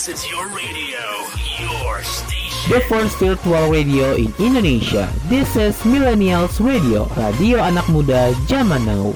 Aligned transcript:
This 0.00 0.24
is 0.24 0.32
your 0.32 0.48
radio, 0.48 1.04
your 1.60 2.00
station. 2.00 2.72
The 2.72 2.80
first 2.88 3.20
virtual 3.20 3.68
radio 3.68 4.16
in 4.16 4.32
Indonesia. 4.40 5.12
This 5.28 5.60
is 5.60 5.76
Millennials 5.84 6.56
Radio, 6.56 7.04
radio 7.20 7.60
anak 7.60 7.84
muda 7.92 8.32
zaman 8.48 8.88
now. 8.88 9.12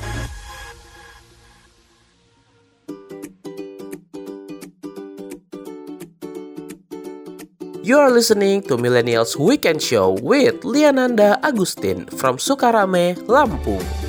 You 7.81 7.97
are 7.97 8.13
listening 8.13 8.61
to 8.69 8.77
Millennials 8.77 9.41
Weekend 9.41 9.81
Show 9.81 10.21
with 10.21 10.69
Liananda 10.69 11.41
Agustin 11.41 12.13
from 12.13 12.37
Sukarame, 12.37 13.17
Lampung. 13.25 14.04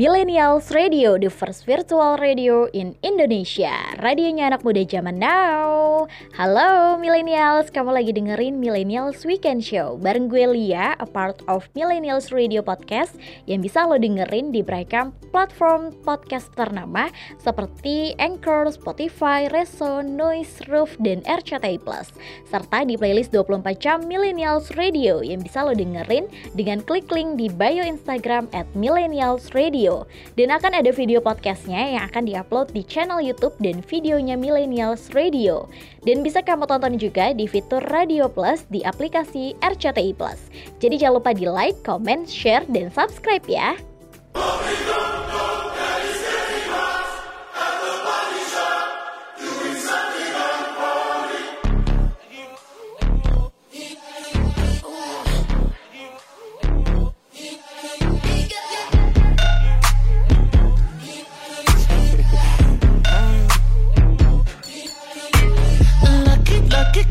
Millennials 0.00 0.72
Radio, 0.72 1.20
the 1.20 1.28
first 1.28 1.68
virtual 1.68 2.16
radio 2.16 2.64
in 2.72 2.96
Indonesia. 3.04 3.68
Radionya 4.00 4.48
anak 4.48 4.64
muda 4.64 4.80
zaman 4.88 5.20
now. 5.20 6.08
Halo 6.40 6.96
Millennials, 6.96 7.68
kamu 7.68 7.92
lagi 7.92 8.16
dengerin 8.16 8.56
Millennials 8.56 9.28
Weekend 9.28 9.60
Show 9.60 10.00
bareng 10.00 10.32
gue 10.32 10.48
Lia, 10.48 10.96
a 10.96 11.04
part 11.04 11.44
of 11.52 11.68
Millennials 11.76 12.32
Radio 12.32 12.64
Podcast 12.64 13.12
yang 13.44 13.60
bisa 13.60 13.84
lo 13.84 14.00
dengerin 14.00 14.56
di 14.56 14.64
beragam 14.64 15.12
platform 15.36 15.92
podcast 16.00 16.48
ternama 16.56 17.12
seperti 17.36 18.16
Anchor, 18.16 18.72
Spotify, 18.72 19.52
Reso, 19.52 20.00
Noise, 20.00 20.64
Roof, 20.72 20.96
dan 21.04 21.20
RCTI 21.28 21.76
Plus. 21.76 22.08
Serta 22.48 22.88
di 22.88 22.96
playlist 22.96 23.36
24 23.36 23.76
jam 23.76 24.00
Millennials 24.08 24.72
Radio 24.80 25.20
yang 25.20 25.44
bisa 25.44 25.60
lo 25.60 25.76
dengerin 25.76 26.24
dengan 26.56 26.80
klik 26.88 27.12
link 27.12 27.36
di 27.36 27.52
bio 27.52 27.84
Instagram 27.84 28.48
at 28.56 28.64
Millennials 28.72 29.52
Radio 29.52 29.89
dan 30.38 30.48
akan 30.54 30.82
ada 30.82 30.90
video 30.94 31.18
podcastnya 31.18 31.98
yang 31.98 32.04
akan 32.06 32.24
diupload 32.26 32.70
di 32.70 32.82
channel 32.86 33.18
YouTube 33.18 33.54
dan 33.58 33.82
videonya 33.84 34.38
Millennials 34.38 35.10
Radio. 35.12 35.66
Dan 36.06 36.24
bisa 36.24 36.40
kamu 36.40 36.64
tonton 36.64 36.96
juga 36.96 37.34
di 37.34 37.44
fitur 37.44 37.82
Radio 37.90 38.30
Plus 38.30 38.64
di 38.70 38.80
aplikasi 38.86 39.58
RCTI 39.60 40.12
Plus. 40.14 40.40
Jadi 40.78 41.02
jangan 41.02 41.20
lupa 41.20 41.30
di 41.34 41.44
like, 41.44 41.78
comment, 41.82 42.24
share, 42.24 42.64
dan 42.70 42.88
subscribe 42.94 43.44
ya. 43.50 43.74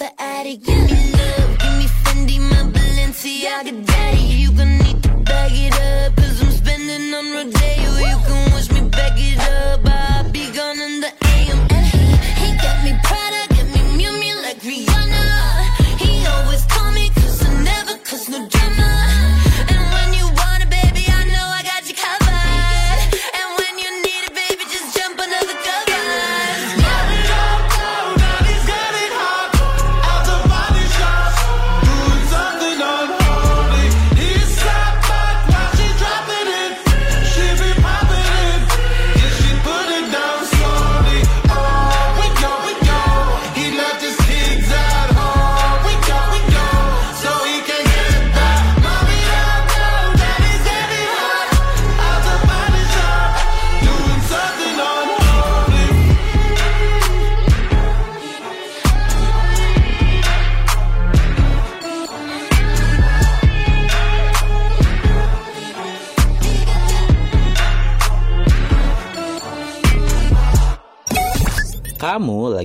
the 0.00 0.22
attic, 0.22 0.62
give 0.62 0.90
me 0.90 1.12
love, 1.12 1.58
give 1.58 1.76
me 1.76 1.86
Fendi, 2.02 2.40
my 2.40 2.62
Balenciaga, 2.72 3.84
daddy. 3.84 4.22
You 4.40 4.50
gon' 4.52 4.89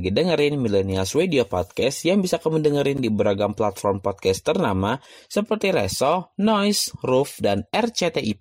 lagi 0.06 0.22
dengerin 0.22 0.62
Millennials 0.62 1.18
Radio 1.18 1.50
Podcast 1.50 2.06
yang 2.06 2.22
bisa 2.22 2.38
kamu 2.38 2.62
dengerin 2.62 3.02
di 3.02 3.10
beragam 3.10 3.58
platform 3.58 4.06
podcast 4.06 4.46
ternama 4.46 5.02
seperti 5.26 5.74
Reso, 5.74 6.30
Noise, 6.38 6.94
Roof, 7.02 7.42
dan 7.42 7.66
RCTI 7.74 8.38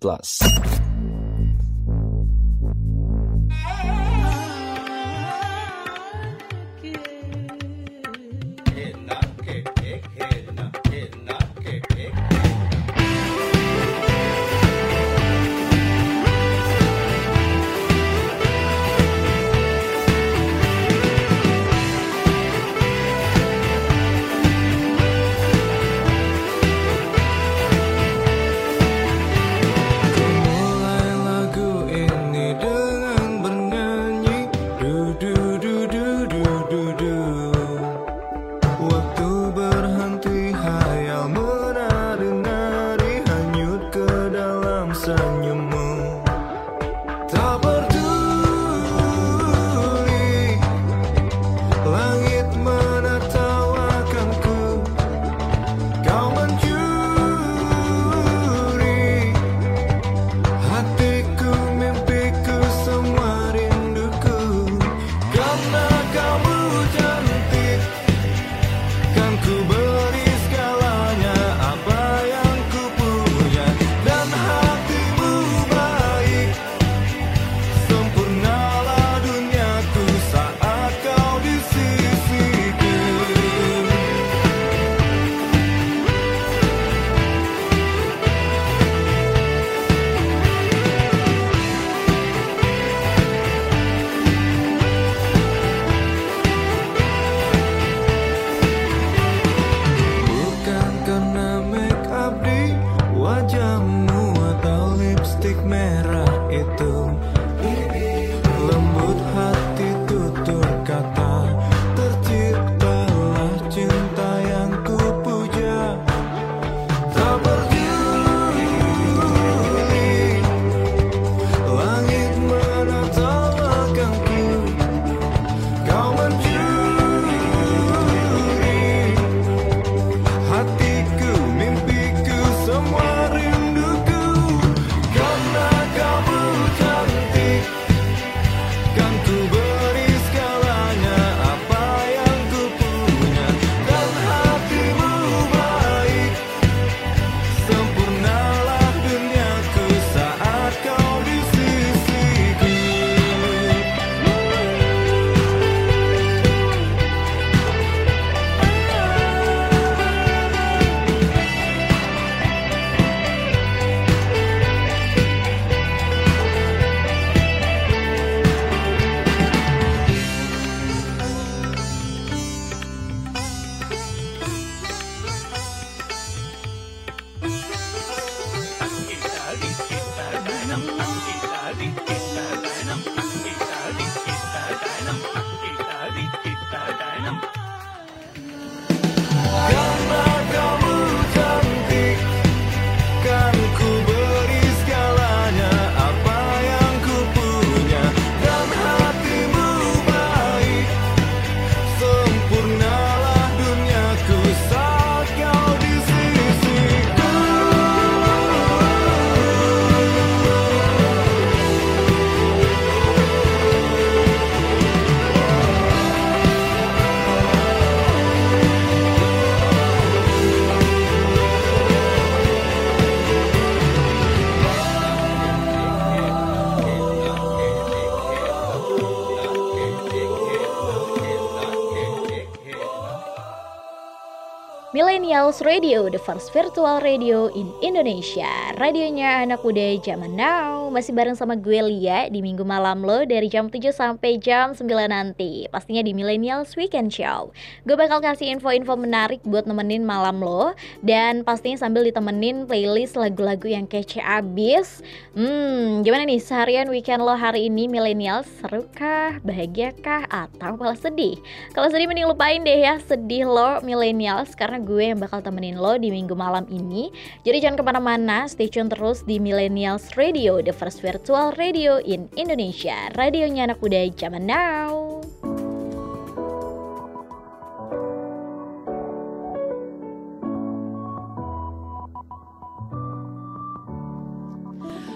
Girls 235.54 235.66
Radio, 235.70 236.10
the 236.10 236.18
first 236.18 236.50
virtual 236.50 236.98
radio 236.98 237.46
in 237.46 237.70
Indonesia. 237.78 238.74
Radionya 238.74 239.46
anak 239.46 239.62
muda 239.62 239.94
zaman 240.02 240.34
now 240.34 240.73
masih 240.94 241.10
bareng 241.10 241.34
sama 241.34 241.58
gue 241.58 241.82
Lia 241.82 242.30
di 242.30 242.38
minggu 242.38 242.62
malam 242.62 243.02
lo 243.02 243.26
dari 243.26 243.50
jam 243.50 243.66
7 243.66 243.90
sampai 243.90 244.38
jam 244.38 244.78
9 244.78 244.86
nanti. 245.10 245.66
Pastinya 245.66 246.06
di 246.06 246.14
Millennials 246.14 246.78
Weekend 246.78 247.10
Show. 247.10 247.50
Gue 247.82 247.98
bakal 247.98 248.22
kasih 248.22 248.54
info-info 248.54 248.94
menarik 248.94 249.42
buat 249.42 249.66
nemenin 249.66 250.06
malam 250.06 250.38
lo. 250.38 250.70
Dan 251.02 251.42
pastinya 251.42 251.82
sambil 251.82 252.06
ditemenin 252.06 252.70
playlist 252.70 253.18
lagu-lagu 253.18 253.66
yang 253.66 253.90
kece 253.90 254.22
abis. 254.22 255.02
Hmm 255.34 256.06
gimana 256.06 256.30
nih 256.30 256.38
seharian 256.38 256.86
weekend 256.86 257.26
lo 257.26 257.34
hari 257.34 257.66
ini 257.66 257.90
Millennials? 257.90 258.46
Seru 258.62 258.86
kah? 258.94 259.42
Bahagia 259.42 259.90
kah? 259.98 260.22
Atau 260.30 260.78
malah 260.78 260.94
sedih? 260.94 261.34
Kalau 261.74 261.90
sedih 261.90 262.06
mending 262.06 262.30
lupain 262.30 262.62
deh 262.62 262.78
ya 262.86 263.02
sedih 263.02 263.50
lo 263.50 263.82
Millennials. 263.82 264.54
Karena 264.54 264.78
gue 264.78 265.10
yang 265.10 265.18
bakal 265.18 265.42
temenin 265.42 265.74
lo 265.74 265.98
di 265.98 266.14
minggu 266.14 266.38
malam 266.38 266.62
ini. 266.70 267.10
Jadi 267.42 267.66
jangan 267.66 267.82
ke 267.82 267.82
mana-mana 267.82 268.46
stay 268.46 268.70
tune 268.70 268.86
terus 268.86 269.26
di 269.26 269.42
Millennials 269.42 270.14
Radio 270.14 270.62
The 270.62 270.83
first 270.84 271.00
virtual 271.00 271.52
radio 271.56 271.96
in 271.96 272.28
Indonesia, 272.36 273.08
radionya 273.16 273.72
anak 273.72 273.80
muda 273.80 274.04
zaman 274.12 274.44
now. 274.44 275.24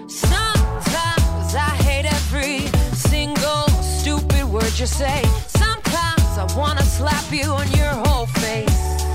Sometimes 0.09 1.53
I 1.53 1.69
hate 1.85 2.09
every 2.09 2.65
single 2.97 3.69
stupid 3.85 4.49
word 4.49 4.73
you 4.81 4.89
say. 4.89 5.21
Sometimes 5.45 6.33
I 6.33 6.49
wanna 6.57 6.81
slap 6.81 7.29
you 7.29 7.45
on 7.45 7.69
your 7.77 7.93
whole 8.09 8.25
face. 8.41 9.05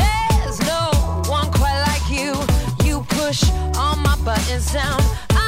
There's 0.00 0.56
no 0.64 0.88
one 1.28 1.52
quite 1.52 1.84
like 1.84 2.08
you. 2.08 2.32
You 2.80 3.04
push 3.12 3.44
all 3.76 4.00
my 4.00 4.16
buttons 4.24 4.72
down. 4.72 5.04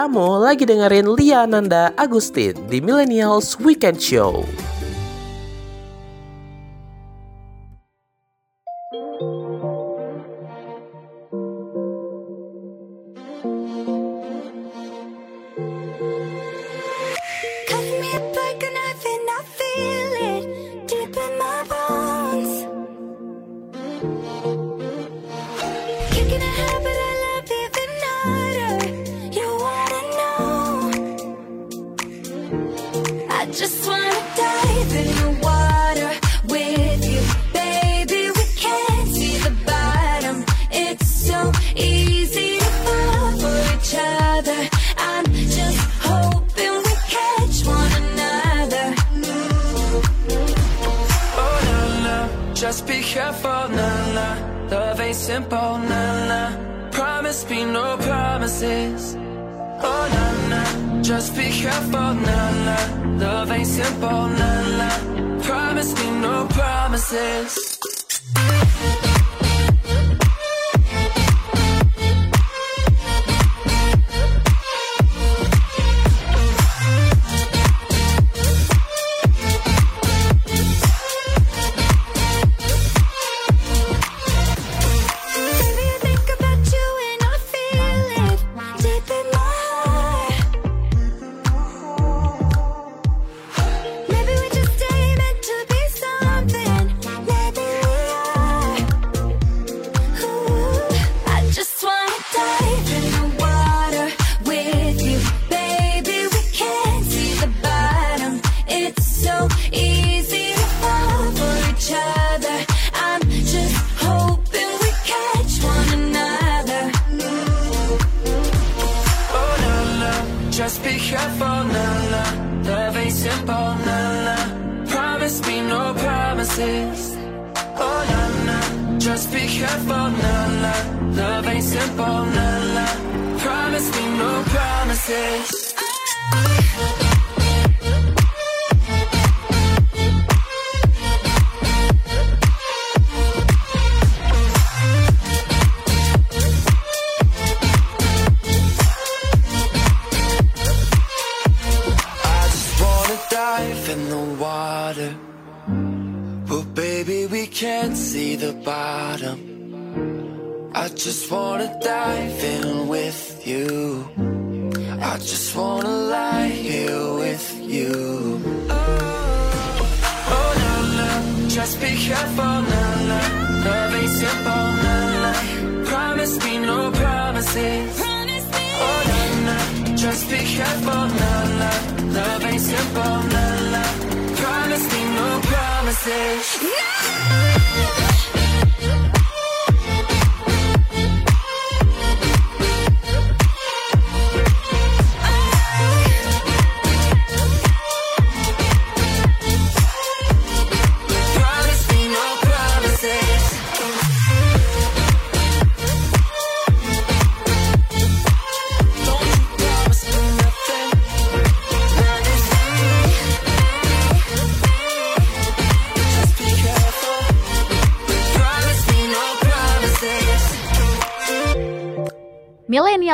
kamu 0.00 0.40
lagi 0.40 0.64
dengerin 0.64 1.12
Lia 1.12 1.44
Nanda 1.44 1.92
Agustin 1.92 2.56
di 2.72 2.80
Millennials 2.80 3.60
Weekend 3.60 4.00
Show. 4.00 4.48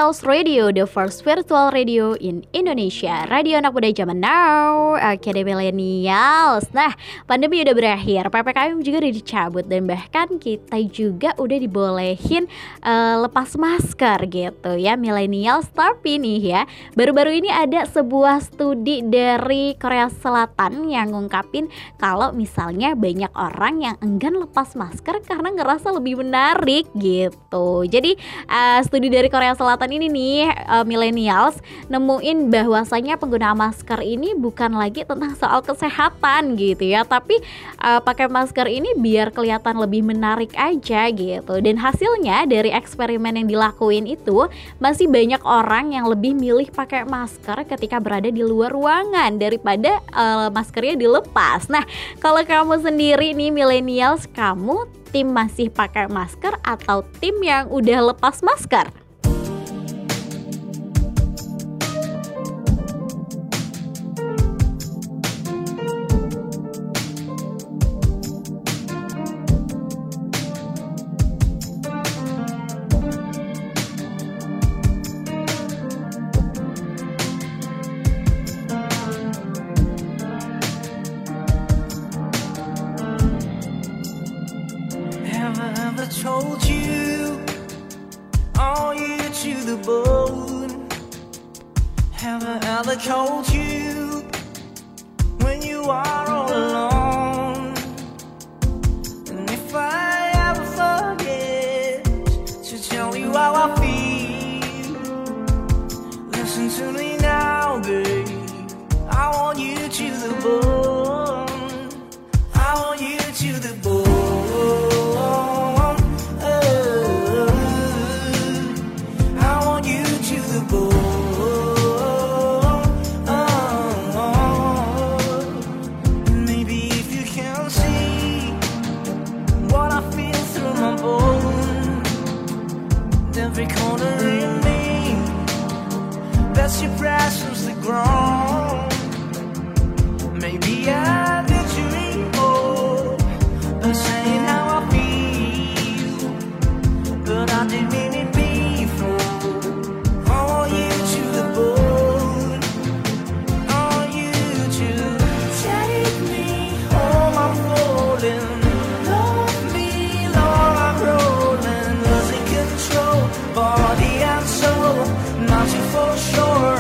Millennials 0.07 0.23
Radio, 0.23 0.71
the 0.71 0.87
first 0.87 1.27
virtual 1.27 1.75
radio 1.75 2.15
in 2.23 2.47
Indonesia. 2.55 3.27
Radio 3.27 3.59
anak 3.59 3.75
muda 3.75 3.91
zaman 3.91 4.23
now. 4.23 4.95
Deh 5.19 5.43
Millennials. 5.43 6.71
Nah, 6.71 6.95
pandemi 7.27 7.59
udah 7.67 7.75
berakhir, 7.75 8.31
PPKM 8.31 8.79
juga 8.87 9.03
udah 9.03 9.11
dicabut 9.19 9.65
dan 9.67 9.83
bahkan 9.91 10.39
kita 10.39 10.79
juga 10.95 11.35
udah 11.43 11.59
dibolehin 11.59 12.47
eh, 12.87 13.17
lepas 13.19 13.59
masker 13.59 14.31
gitu 14.31 14.79
ya 14.79 14.95
Millennials. 14.95 15.75
Tapi 15.75 16.23
nih 16.23 16.55
ya, 16.55 16.63
baru-baru 16.95 17.43
ini 17.43 17.51
ada 17.51 17.83
sebuah 17.91 18.47
studi 18.47 19.03
dari 19.03 19.75
Korea 19.75 20.07
Selatan 20.07 20.87
yang 20.87 21.19
ngungkapin 21.19 21.67
kalau 21.99 22.31
misalnya 22.31 22.95
banyak 22.95 23.35
orang 23.35 23.83
yang 23.83 23.97
enggan 23.99 24.39
lepas 24.39 24.79
masker 24.79 25.19
karena 25.27 25.51
ngerasa 25.51 25.91
lebih 25.91 26.23
menarik 26.23 26.87
gitu. 26.95 27.83
Jadi 27.91 28.15
eh, 28.47 28.81
studi 28.87 29.11
dari 29.11 29.27
Korea 29.27 29.59
Selatan 29.59 29.96
ini 29.96 29.96
nih 29.97 30.53
eh, 30.53 30.85
millennials 30.85 31.57
nemuin 31.89 32.53
bahwasanya 32.53 33.17
penggunaan 33.17 33.57
masker 33.57 34.05
ini 34.05 34.37
bukan 34.37 34.77
lagi 34.77 35.09
tentang 35.09 35.33
soal 35.41 35.65
kesehatan 35.65 36.61
gitu 36.61 36.85
ya, 36.93 37.09
tapi 37.09 37.41
eh, 37.81 38.01
pakai 38.05 38.29
masker 38.29 38.69
ini 38.69 38.93
biar 39.01 39.33
kelihatan 39.33 39.81
lebih 39.81 40.05
menarik 40.05 40.53
aja 40.53 41.09
gitu. 41.09 41.55
Dan 41.65 41.81
hasilnya 41.81 42.45
dari 42.45 42.69
eksperimen 42.77 43.41
yang 43.41 43.49
dilakuin 43.49 44.05
itu 44.05 44.47
masih 44.77 45.09
banyak 45.09 45.41
orang 45.47 45.97
yang 45.97 46.07
lebih 46.11 46.37
milih 46.37 46.69
pakai 46.69 47.09
masker 47.09 47.65
ketika 47.65 47.97
berada 47.97 48.29
di 48.29 48.45
luar 48.45 48.75
ruangan 48.75 49.41
daripada 49.41 50.05
eh, 50.13 50.49
maskernya 50.53 51.01
dilepas. 51.01 51.73
Nah, 51.73 51.87
kalau 52.21 52.45
kamu 52.45 52.83
sendiri 52.85 53.33
nih 53.33 53.55
millennials, 53.55 54.29
kamu 54.35 54.85
tim 55.15 55.33
masih 55.33 55.71
pakai 55.71 56.11
masker 56.11 56.59
atau 56.61 57.07
tim 57.23 57.39
yang 57.41 57.71
udah 57.71 58.13
lepas 58.13 58.43
masker? 58.43 59.06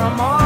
amor. 0.06 0.45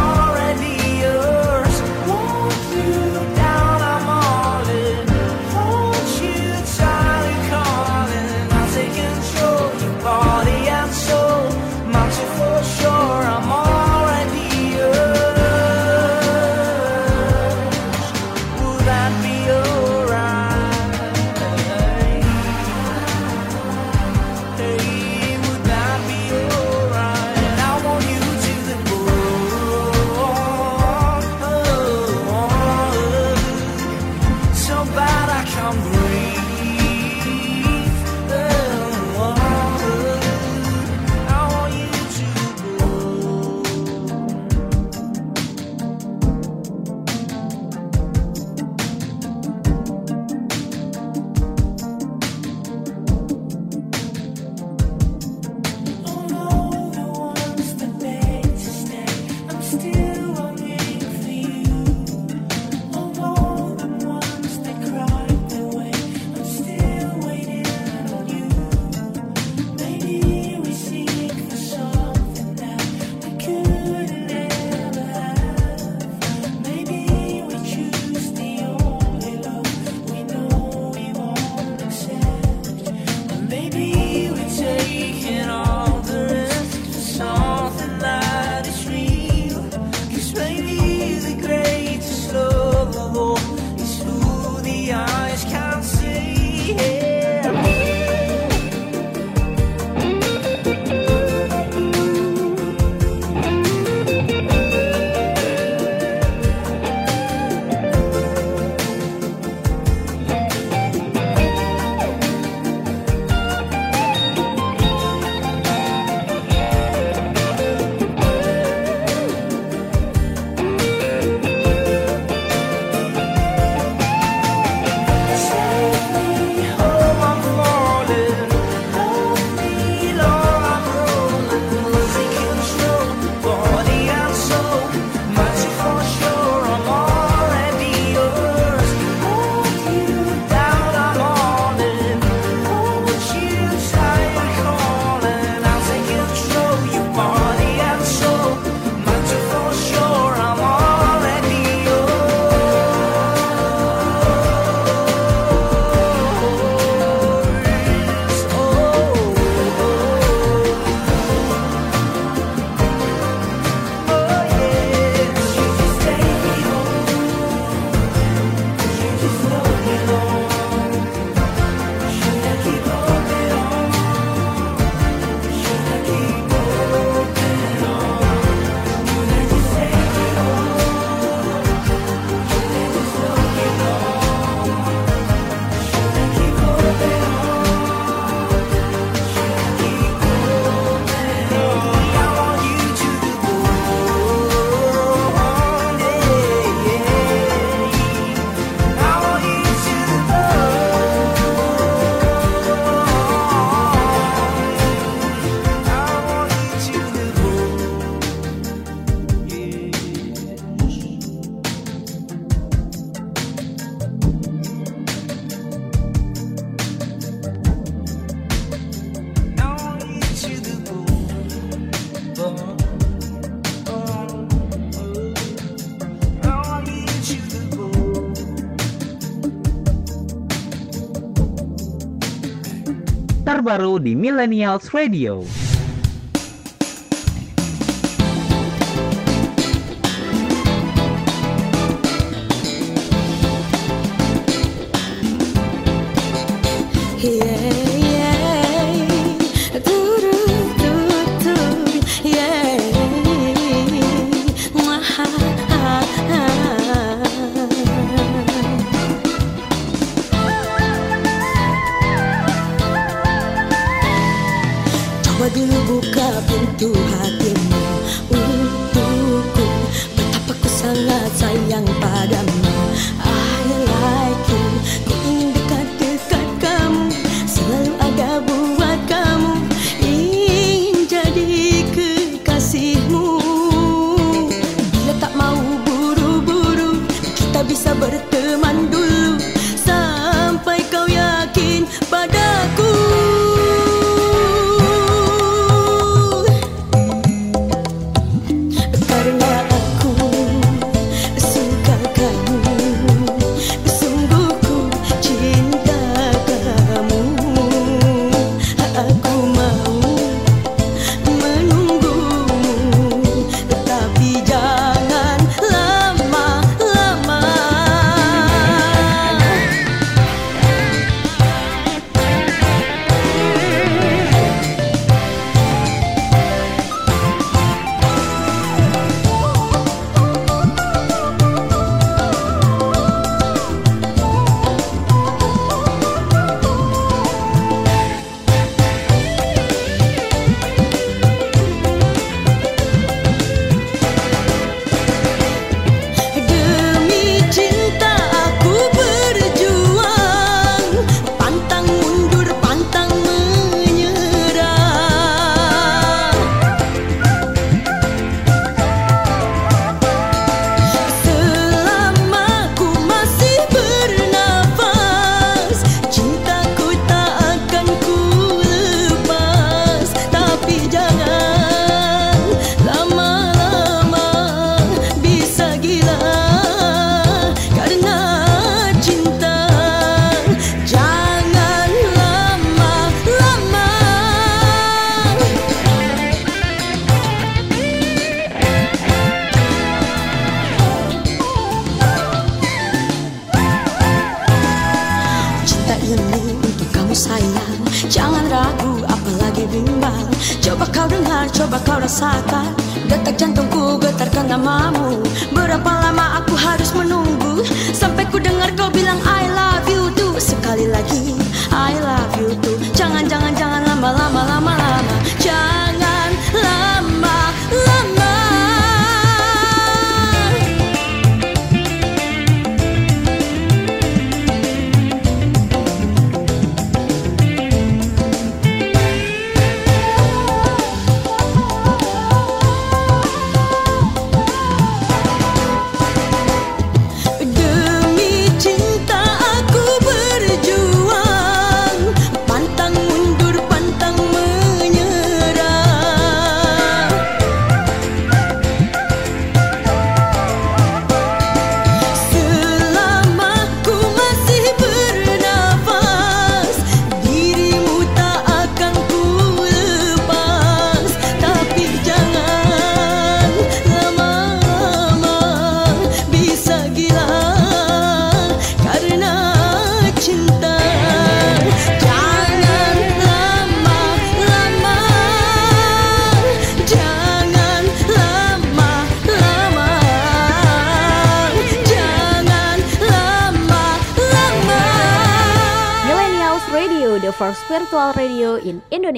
Terbaru 233.70 234.02
di 234.02 234.18
Millennials 234.18 234.90
Radio. 234.90 235.69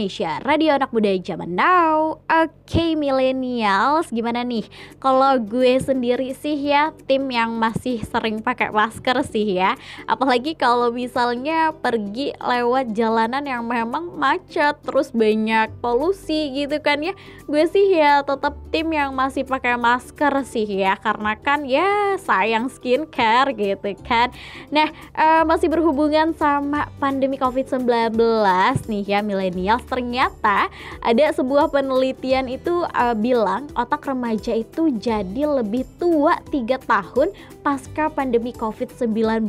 Indonesia. 0.02 0.42
Radio 0.42 0.74
anak 0.74 0.90
muda 0.90 1.14
zaman 1.22 1.54
now. 1.54 2.18
Oke, 2.26 2.98
millennials, 2.98 4.10
gimana 4.10 4.42
nih? 4.42 4.66
Kalau 5.02 5.34
gue 5.34 5.82
sendiri 5.82 6.30
sih 6.30 6.54
ya, 6.54 6.94
tim 7.10 7.26
yang 7.26 7.58
masih 7.58 8.06
sering 8.06 8.38
pakai 8.38 8.70
masker 8.70 9.18
sih 9.26 9.58
ya. 9.58 9.74
Apalagi 10.06 10.54
kalau 10.54 10.94
misalnya 10.94 11.74
pergi 11.74 12.30
lewat 12.38 12.94
jalanan 12.94 13.42
yang 13.42 13.66
memang 13.66 14.14
macet, 14.14 14.78
terus 14.86 15.10
banyak 15.10 15.74
polusi 15.82 16.54
gitu 16.54 16.78
kan 16.78 17.02
ya. 17.02 17.18
Gue 17.50 17.66
sih 17.66 17.98
ya 17.98 18.22
tetap 18.22 18.54
tim 18.70 18.94
yang 18.94 19.10
masih 19.10 19.42
pakai 19.42 19.74
masker 19.74 20.46
sih 20.46 20.70
ya, 20.70 20.94
karena 20.94 21.34
kan 21.34 21.66
ya 21.66 22.14
sayang 22.22 22.70
skincare 22.70 23.58
gitu 23.58 23.98
kan. 24.06 24.30
Nah, 24.70 24.86
eh, 25.18 25.42
masih 25.42 25.66
berhubungan 25.66 26.30
sama 26.38 26.86
pandemi 27.02 27.42
COVID-19 27.42 28.14
nih 28.86 29.02
ya 29.02 29.18
millennials 29.18 29.82
ternyata 29.90 30.70
ada 31.02 31.26
sebuah 31.34 31.74
penelitian 31.74 32.46
itu 32.46 32.86
eh, 32.86 33.18
bilang 33.18 33.66
otak 33.74 34.06
remaja 34.06 34.54
itu 34.54 34.91
jadi 34.98 35.42
lebih 35.48 35.88
tua 35.96 36.37
3 36.50 36.76
tahun 36.85 37.28
pasca 37.62 38.11
pandemi 38.11 38.51
COVID-19 38.51 39.48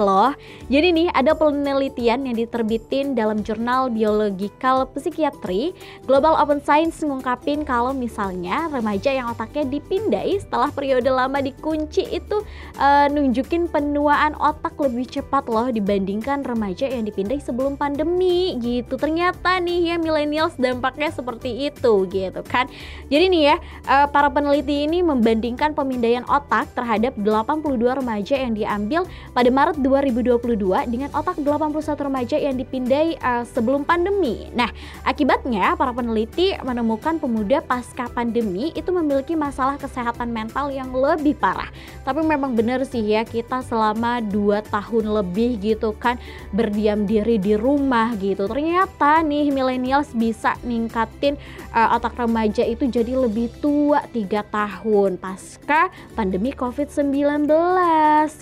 loh. 0.00 0.32
Jadi 0.72 0.88
nih 0.96 1.08
ada 1.12 1.36
penelitian 1.36 2.24
yang 2.24 2.36
diterbitin 2.36 3.12
dalam 3.12 3.44
jurnal 3.44 3.92
Biological 3.92 4.88
Psychiatry 4.96 5.76
Global 6.08 6.40
Open 6.40 6.64
Science 6.64 7.04
mengungkapin 7.04 7.62
kalau 7.68 7.92
misalnya 7.92 8.72
remaja 8.72 9.12
yang 9.12 9.28
otaknya 9.28 9.68
dipindai 9.68 10.40
setelah 10.40 10.72
periode 10.72 11.12
lama 11.12 11.44
dikunci 11.44 12.08
itu 12.08 12.40
eh, 12.80 13.06
nunjukin 13.12 13.68
penuaan 13.68 14.32
otak 14.40 14.80
lebih 14.80 15.20
cepat 15.20 15.44
loh 15.46 15.68
dibandingkan 15.68 16.40
remaja 16.42 16.88
yang 16.88 17.04
dipindai 17.04 17.38
sebelum 17.44 17.76
pandemi 17.76 18.56
gitu. 18.58 18.96
Ternyata 18.96 19.60
nih 19.60 19.94
ya 19.94 19.96
millennials 20.00 20.56
dampaknya 20.56 21.12
seperti 21.12 21.68
itu 21.68 22.08
gitu 22.08 22.40
kan. 22.48 22.66
Jadi 23.12 23.24
nih 23.28 23.42
ya 23.52 23.56
eh, 23.84 24.06
para 24.08 24.32
peneliti 24.32 24.88
ini 24.88 25.04
membandingkan 25.04 25.76
pemindaian 25.76 26.24
otak 26.24 26.72
terhadap 26.72 27.12
82 27.58 27.98
remaja 27.98 28.34
yang 28.38 28.54
diambil 28.54 29.02
pada 29.34 29.50
Maret 29.50 29.82
2022 29.82 30.86
dengan 30.86 31.10
otak 31.10 31.42
81 31.42 32.06
remaja 32.06 32.36
yang 32.38 32.54
dipindai 32.54 33.18
eh, 33.18 33.44
sebelum 33.50 33.82
pandemi. 33.82 34.46
Nah, 34.54 34.70
akibatnya 35.02 35.74
para 35.74 35.90
peneliti 35.90 36.54
menemukan 36.62 37.18
pemuda 37.18 37.58
pasca 37.58 38.06
pandemi 38.06 38.70
itu 38.78 38.90
memiliki 38.94 39.34
masalah 39.34 39.74
kesehatan 39.74 40.30
mental 40.30 40.70
yang 40.70 40.94
lebih 40.94 41.34
parah. 41.34 41.68
Tapi 42.06 42.22
memang 42.22 42.54
benar 42.54 42.86
sih 42.86 43.02
ya 43.02 43.26
kita 43.26 43.66
selama 43.66 44.22
2 44.22 44.62
tahun 44.70 45.04
lebih 45.10 45.58
gitu 45.58 45.90
kan 45.98 46.20
berdiam 46.54 47.02
diri 47.02 47.40
di 47.42 47.58
rumah 47.58 48.14
gitu. 48.20 48.46
Ternyata 48.46 49.26
nih 49.26 49.50
millennials 49.50 50.14
bisa 50.14 50.54
ningkatin 50.62 51.34
uh, 51.74 51.96
otak 51.98 52.14
remaja 52.14 52.62
itu 52.62 52.86
jadi 52.86 53.16
lebih 53.16 53.50
tua 53.58 54.04
3 54.06 54.28
tahun 54.46 55.10
pasca 55.18 55.90
pandemi 56.14 56.52
COVID-19 56.54 57.39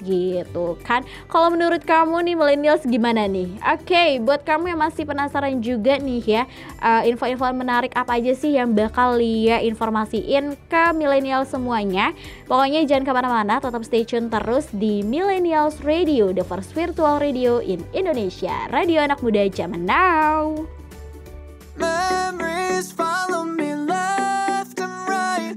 gitu 0.03 0.79
kan. 0.83 1.05
Kalau 1.29 1.53
menurut 1.53 1.85
kamu 1.85 2.25
nih 2.25 2.35
millennials 2.39 2.83
gimana 2.87 3.29
nih? 3.29 3.53
Oke, 3.63 4.19
buat 4.23 4.43
kamu 4.43 4.75
yang 4.75 4.81
masih 4.81 5.05
penasaran 5.05 5.61
juga 5.61 6.01
nih 6.01 6.23
ya, 6.25 6.43
uh, 6.81 7.03
info-info 7.05 7.45
menarik 7.53 7.93
apa 7.95 8.17
aja 8.17 8.33
sih 8.33 8.57
yang 8.57 8.73
bakal 8.73 9.19
Lia 9.19 9.61
informasiin 9.63 10.57
ke 10.71 10.85
milenial 10.95 11.45
semuanya. 11.45 12.17
Pokoknya 12.49 12.87
jangan 12.89 13.05
ke 13.05 13.13
mana-mana, 13.13 13.55
tetap 13.61 13.83
stay 13.85 14.07
tune 14.07 14.33
terus 14.33 14.71
di 14.73 15.05
Millennials 15.05 15.83
Radio, 15.85 16.33
the 16.33 16.47
first 16.47 16.73
virtual 16.73 17.21
radio 17.21 17.61
in 17.61 17.85
Indonesia. 17.93 18.55
Radio 18.73 19.05
anak 19.05 19.21
muda 19.21 19.47
zaman 19.53 19.85
now. 19.85 20.55
Memories 21.79 22.91
follow 22.91 23.47
me 23.47 23.71
right. 23.87 24.28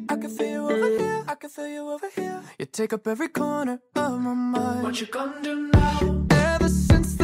I 0.10 0.16
can 0.16 0.30
feel 0.30 0.48
you 0.48 0.70
over 0.70 0.98
here. 0.98 1.24
I 1.28 1.36
can 1.36 1.50
feel 1.50 1.68
you 1.68 1.90
over 1.90 2.10
here. 2.16 2.42
You 2.60 2.66
take 2.66 2.94
up 2.94 3.08
every 3.08 3.30
corner 3.30 3.80
of 3.96 4.20
my 4.20 4.34
mind. 4.34 4.84
What 4.84 5.00
you 5.00 5.08
gonna 5.08 5.42
do 5.42 5.70
now? 5.74 6.26
Ever 6.32 6.70
since 6.70 7.21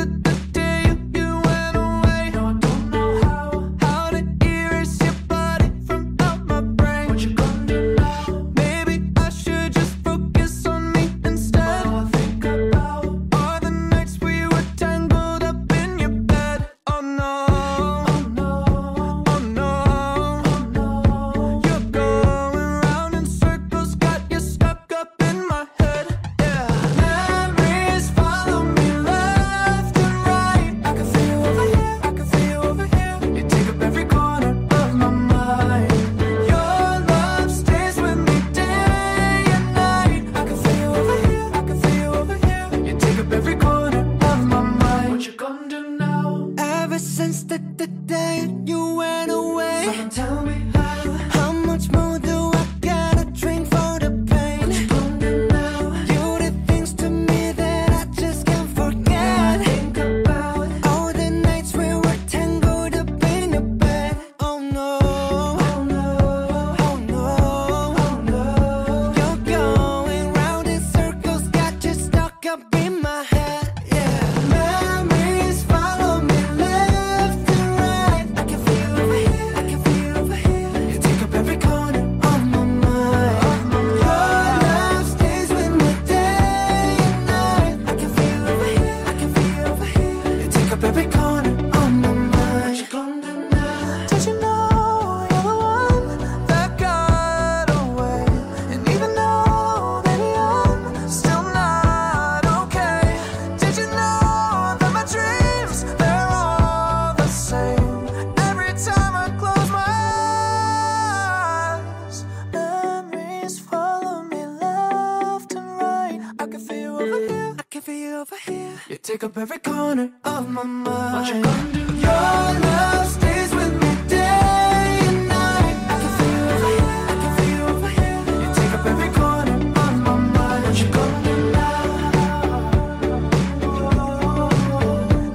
can 116.47 116.59
feel 116.59 116.77
you 116.77 116.95
over 116.99 117.19
here. 117.27 117.55
I 117.59 117.63
can 117.69 117.81
feel 117.81 117.95
you 117.95 118.15
over 118.17 118.37
here. 118.37 118.79
You 118.89 118.97
take 118.97 119.23
up 119.23 119.37
every 119.37 119.59
corner 119.59 120.11
of 120.23 120.49
my 120.49 120.63
mind. 120.63 121.13
What 121.13 121.27
you 121.27 121.41
gonna 121.43 121.73
do? 121.73 121.79
Your 121.95 122.59
love 122.67 123.07
stays 123.07 123.53
with 123.53 123.73
me 123.81 123.95
day 124.07 124.99
and 125.07 125.27
night. 125.27 125.75
I 125.89 125.99
can 126.01 126.11
feel 126.17 126.35
you 126.37 126.43
over 126.53 126.69
here. 126.77 127.05
I 127.11 127.15
can 127.21 127.31
feel 127.37 127.49
you 127.57 127.63
over 127.73 127.89
here. 127.89 128.19
You 128.41 128.47
take 128.55 128.73
up 128.77 128.85
every 128.85 129.09
corner 129.09 129.55
of 129.55 129.95
my 130.07 130.15
mind. 130.15 130.63
What 130.63 130.77
you 130.79 130.87
gonna 130.97 131.23
do 131.23 131.35
now? 131.51 131.83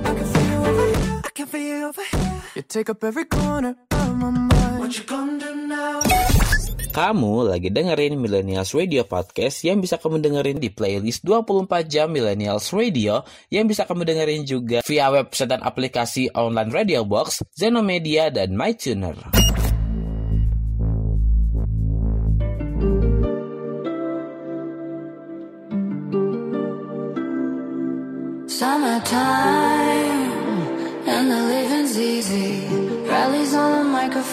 I 0.05 0.15
can 0.15 0.27
feel 0.33 0.47
you 0.51 0.65
over 0.65 0.87
here. 0.87 1.21
I 1.25 1.31
can 1.35 1.47
feel 1.47 1.61
you 1.63 1.87
over 1.89 2.05
here. 2.05 2.43
You 2.55 2.63
take 2.63 2.89
up 2.91 3.05
every 3.05 3.25
corner 3.27 3.77
of 3.91 4.17
my 4.17 4.31
mind. 4.31 4.79
What 4.79 4.99
you 4.99 5.05
gonna 5.05 5.39
do 5.39 5.55
now? 5.67 6.12
Kamu 6.93 7.49
lagi 7.49 7.73
dengerin 7.73 8.21
Millennials 8.21 8.77
Radio 8.77 9.09
Podcast 9.09 9.65
yang 9.65 9.81
bisa 9.81 9.97
kamu 9.97 10.21
dengerin 10.21 10.61
di 10.61 10.69
playlist 10.69 11.25
24 11.25 11.89
jam 11.89 12.13
Millennials 12.13 12.69
Radio 12.69 13.25
yang 13.49 13.65
bisa 13.65 13.89
kamu 13.89 14.05
dengerin 14.05 14.45
juga 14.45 14.85
via 14.85 15.09
website 15.09 15.57
dan 15.57 15.65
aplikasi 15.65 16.29
online 16.37 16.69
Radio 16.69 17.09
Box, 17.09 17.41
Zenomedia, 17.57 18.29
dan 18.29 18.53
MyTuner. 18.53 19.17
Summertime 28.53 30.29
and 31.09 31.25
the 31.33 31.41
living's 31.41 31.97
easy. 31.97 32.62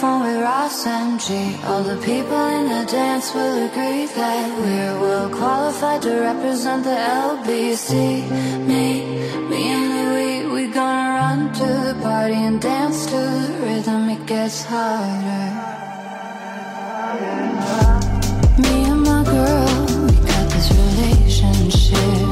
Microphone 0.01 0.21
with 0.21 0.41
Ross 0.41 0.87
and 0.87 1.19
G. 1.19 1.57
All 1.65 1.83
the 1.83 1.97
people 1.97 2.45
in 2.57 2.69
the 2.69 2.89
dance 2.89 3.33
will 3.33 3.65
agree 3.67 4.05
that 4.05 4.57
we're 4.57 4.97
well 5.01 5.29
qualified 5.29 6.01
to 6.03 6.21
represent 6.21 6.85
the 6.85 6.91
LBC. 6.91 7.91
Me, 8.65 9.03
me 9.49 9.61
and 9.75 9.89
Louis, 9.95 10.45
we 10.53 10.67
gonna 10.71 11.19
run 11.19 11.51
to 11.51 11.67
the 11.87 11.99
party 12.01 12.35
and 12.35 12.61
dance 12.61 13.07
to 13.07 13.11
the 13.11 13.57
rhythm. 13.61 14.09
It 14.09 14.25
gets 14.25 14.63
harder. 14.63 15.47
Me 18.57 18.75
and 18.91 19.01
my 19.01 19.21
girl, 19.25 19.85
we 20.05 20.15
got 20.31 20.45
this 20.53 20.71
relationship. 20.71 22.28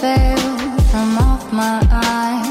Veil 0.00 0.38
from 0.90 1.18
off 1.18 1.52
my 1.52 1.78
eyes. 1.90 2.48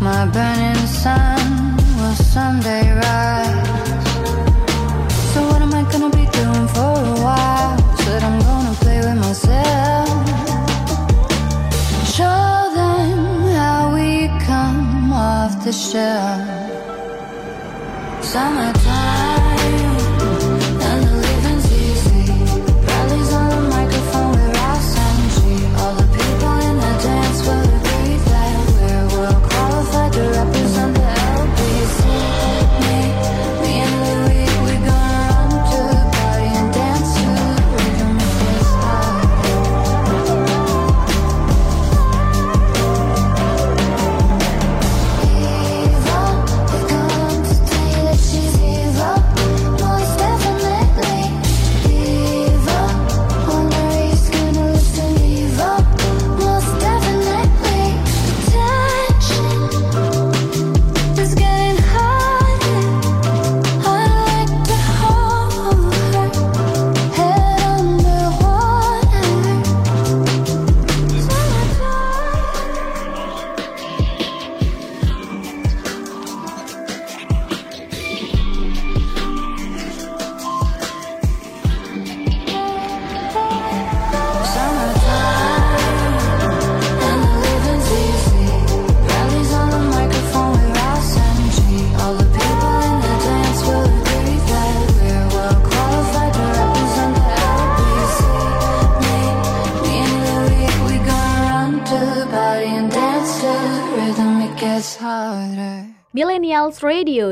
My 0.00 0.22
burning 0.34 0.86
sun 0.86 1.76
will 1.98 2.18
someday 2.34 2.84
rise. 3.02 4.08
So 5.32 5.38
what 5.48 5.60
am 5.60 5.74
I 5.80 5.82
gonna 5.92 6.12
be 6.20 6.26
doing 6.40 6.68
for 6.74 6.94
a 7.14 7.16
while? 7.26 7.74
Said 8.02 8.22
I'm 8.28 8.38
gonna 8.48 8.74
play 8.82 8.98
with 9.06 9.18
myself. 9.26 10.08
Show 12.16 12.44
them 12.80 13.18
how 13.58 13.92
we 13.96 14.28
come 14.46 15.12
off 15.12 15.52
the 15.64 15.72
shelf. 15.72 16.46
Summertime 18.22 19.27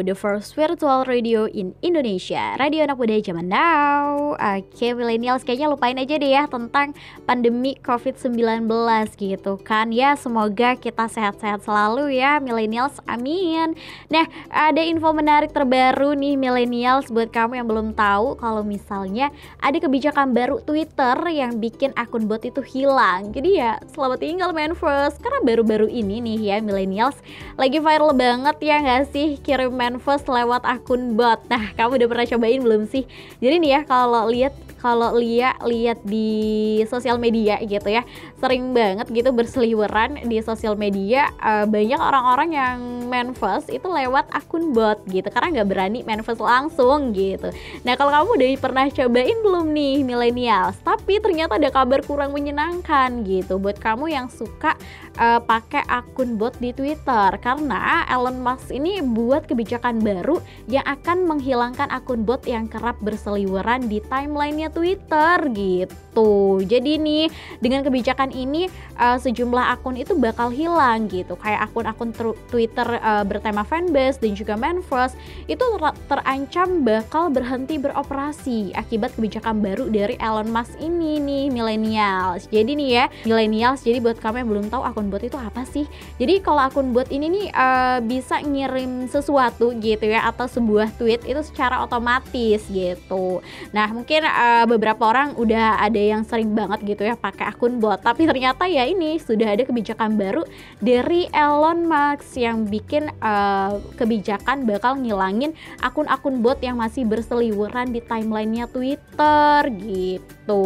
the 0.07 0.14
first 0.14 0.54
virtual 0.54 1.02
radio 1.11 1.50
in 1.50 1.74
Indonesia. 1.82 2.54
Radio 2.62 2.86
anak 2.86 2.94
muda 2.94 3.18
zaman 3.18 3.50
now. 3.50 4.38
Oke, 4.38 4.94
Millennials 4.94 5.42
kayaknya 5.42 5.66
lupain 5.66 5.98
aja 5.98 6.14
deh 6.14 6.30
ya 6.30 6.46
tentang 6.46 6.94
pandemi 7.26 7.74
COVID-19 7.82 8.70
gitu 9.18 9.59
kan. 9.66 9.90
Ya, 9.90 10.14
semoga 10.14 10.78
kita 10.78 11.11
sehat-sehat 11.11 11.66
selalu 11.66 12.22
ya 12.22 12.38
Millennials. 12.38 13.02
Amin. 13.11 13.74
Nah, 14.07 14.30
ada 14.54 14.78
info 14.78 15.11
menarik 15.11 15.50
terbaru 15.50 16.14
nih 16.14 16.38
Millennials 16.38 17.11
buat 17.11 17.34
kamu 17.34 17.59
yang 17.59 17.66
belum 17.66 17.88
tahu 17.98 18.38
kalau 18.38 18.62
misalnya 18.62 19.34
ada 19.59 19.82
kebijakan 19.82 20.30
baru 20.30 20.62
Twitter 20.62 21.18
yang 21.34 21.59
bikin 21.59 21.90
akun 21.98 22.30
bot 22.30 22.46
itu 22.46 22.62
hilang. 22.62 23.34
Jadi 23.34 23.59
ya, 23.59 23.82
selamat 23.90 24.22
tinggal 24.22 24.54
Manverse 24.54 25.18
karena 25.18 25.42
baru-baru 25.42 25.90
ini 25.90 26.22
nih 26.22 26.38
ya 26.54 26.57
Millennials 26.62 27.18
lagi 27.59 27.82
viral 27.82 28.14
banget 28.14 28.57
ya 28.62 28.78
nggak 28.78 29.11
sih 29.11 29.40
kirim 29.42 29.74
manifest 29.97 30.28
lewat 30.28 30.61
akun 30.68 31.16
bot. 31.16 31.40
Nah, 31.49 31.72
kamu 31.72 32.05
udah 32.05 32.09
pernah 32.12 32.26
cobain 32.28 32.61
belum 32.61 32.84
sih? 32.84 33.09
Jadi 33.40 33.55
nih 33.64 33.70
ya 33.72 33.80
kalau 33.88 34.28
lihat 34.28 34.53
kalau 34.76 35.16
Lia 35.16 35.57
lihat 35.64 36.05
di 36.05 36.78
sosial 36.84 37.16
media 37.16 37.57
gitu 37.64 37.88
ya, 37.88 38.05
sering 38.36 38.76
banget 38.76 39.09
gitu 39.09 39.32
berseliweran 39.32 40.28
di 40.28 40.36
sosial 40.44 40.76
media 40.76 41.32
eh, 41.40 41.64
banyak 41.64 41.97
orang-orang 41.97 42.49
yang 42.53 42.78
manifest 43.09 43.72
itu 43.72 43.88
lewat 43.88 44.28
akun 44.36 44.76
bot 44.76 45.01
gitu 45.09 45.26
karena 45.32 45.59
nggak 45.59 45.68
berani 45.72 46.01
manifest 46.05 46.44
langsung 46.44 47.16
gitu. 47.16 47.49
Nah 47.88 47.97
kalau 47.97 48.12
kamu 48.12 48.28
udah 48.36 48.49
pernah 48.61 48.86
cobain 48.92 49.38
belum 49.40 49.66
nih 49.72 49.97
millennials? 50.05 50.76
Tapi 50.84 51.24
ternyata 51.24 51.57
ada 51.57 51.72
kabar 51.72 52.05
kurang 52.05 52.36
menyenangkan 52.36 53.24
gitu 53.24 53.57
buat 53.57 53.80
kamu 53.80 54.12
yang 54.12 54.28
suka 54.28 54.76
eh, 55.16 55.40
pakai 55.40 55.82
akun 55.88 56.36
bot 56.36 56.54
di 56.60 56.72
Twitter 56.72 57.34
karena 57.40 58.04
Elon 58.06 58.40
Musk 58.40 58.70
ini 58.72 59.00
buat 59.02 59.48
kebijakan 59.48 60.00
baru 60.00 60.40
yang 60.70 60.84
akan 60.84 61.26
menghilangkan 61.26 61.88
akun 61.90 62.22
bot 62.22 62.44
yang 62.44 62.68
kerap 62.68 62.96
berseliweran 63.02 63.88
di 63.90 63.98
timelinenya 64.04 64.70
Twitter 64.70 65.36
gitu. 65.52 66.60
Jadi 66.64 66.96
nih 66.96 67.24
dengan 67.60 67.84
kebijakan 67.84 68.32
ini 68.32 68.68
uh, 68.96 69.20
sejumlah 69.20 69.76
akun 69.76 70.00
itu 70.00 70.16
bakal 70.16 70.48
hilang 70.48 71.08
gitu. 71.12 71.36
Kayak 71.40 71.68
akun-akun 71.68 72.10
Twitter 72.48 72.88
uh, 73.00 73.24
bertema 73.24 73.64
fanbase 73.64 74.20
dan 74.20 74.32
juga 74.32 74.56
manifest 74.56 75.16
itu 75.46 75.60
ter- 75.60 76.00
terancam 76.08 76.84
bakal 76.84 77.28
berhenti 77.28 77.76
beroperasi 77.76 78.72
akibat 78.72 79.12
kebijakan 79.16 79.60
baru 79.60 79.88
dari 79.92 80.16
Elon 80.20 80.48
Musk 80.48 80.76
ini 80.80 81.20
nih 81.20 81.44
millennials. 81.52 82.48
Jadi 82.48 82.72
nih 82.76 82.90
ya 82.90 83.04
millennials, 83.28 83.84
jadi 83.84 84.00
buat 84.00 84.18
kamu 84.20 84.44
yang 84.44 84.48
belum 84.48 84.66
tahu 84.72 84.82
akun 84.82 85.05
bot 85.09 85.22
itu 85.22 85.38
apa 85.38 85.62
sih? 85.68 85.84
Jadi 86.16 86.42
kalau 86.42 86.66
akun 86.66 86.90
bot 86.90 87.09
ini 87.11 87.26
nih 87.28 87.46
uh, 87.54 87.98
bisa 88.04 88.42
ngirim 88.42 89.07
sesuatu 89.07 89.72
gitu 89.78 90.07
ya 90.07 90.26
atau 90.28 90.46
sebuah 90.50 90.94
tweet 90.98 91.22
itu 91.26 91.40
secara 91.42 91.82
otomatis 91.82 92.66
gitu. 92.70 93.40
Nah 93.70 93.90
mungkin 93.90 94.26
uh, 94.26 94.64
beberapa 94.66 95.07
orang 95.07 95.38
udah 95.38 95.80
ada 95.80 95.98
yang 96.00 96.22
sering 96.26 96.52
banget 96.52 96.82
gitu 96.82 97.02
ya 97.07 97.14
pakai 97.14 97.50
akun 97.50 97.78
bot, 97.78 98.02
tapi 98.02 98.26
ternyata 98.26 98.66
ya 98.66 98.86
ini 98.86 99.18
sudah 99.20 99.54
ada 99.54 99.62
kebijakan 99.62 100.18
baru 100.18 100.42
dari 100.82 101.28
Elon 101.30 101.86
Musk 101.86 102.38
yang 102.38 102.66
bikin 102.66 103.09
uh, 103.22 103.78
kebijakan 103.96 104.68
bakal 104.68 104.98
ngilangin 104.98 105.54
akun-akun 105.80 106.42
bot 106.42 106.59
yang 106.61 106.78
masih 106.78 107.07
berseliweran 107.07 107.94
di 107.94 108.00
timelinenya 108.02 108.66
Twitter 108.70 109.61
gitu. 109.80 110.64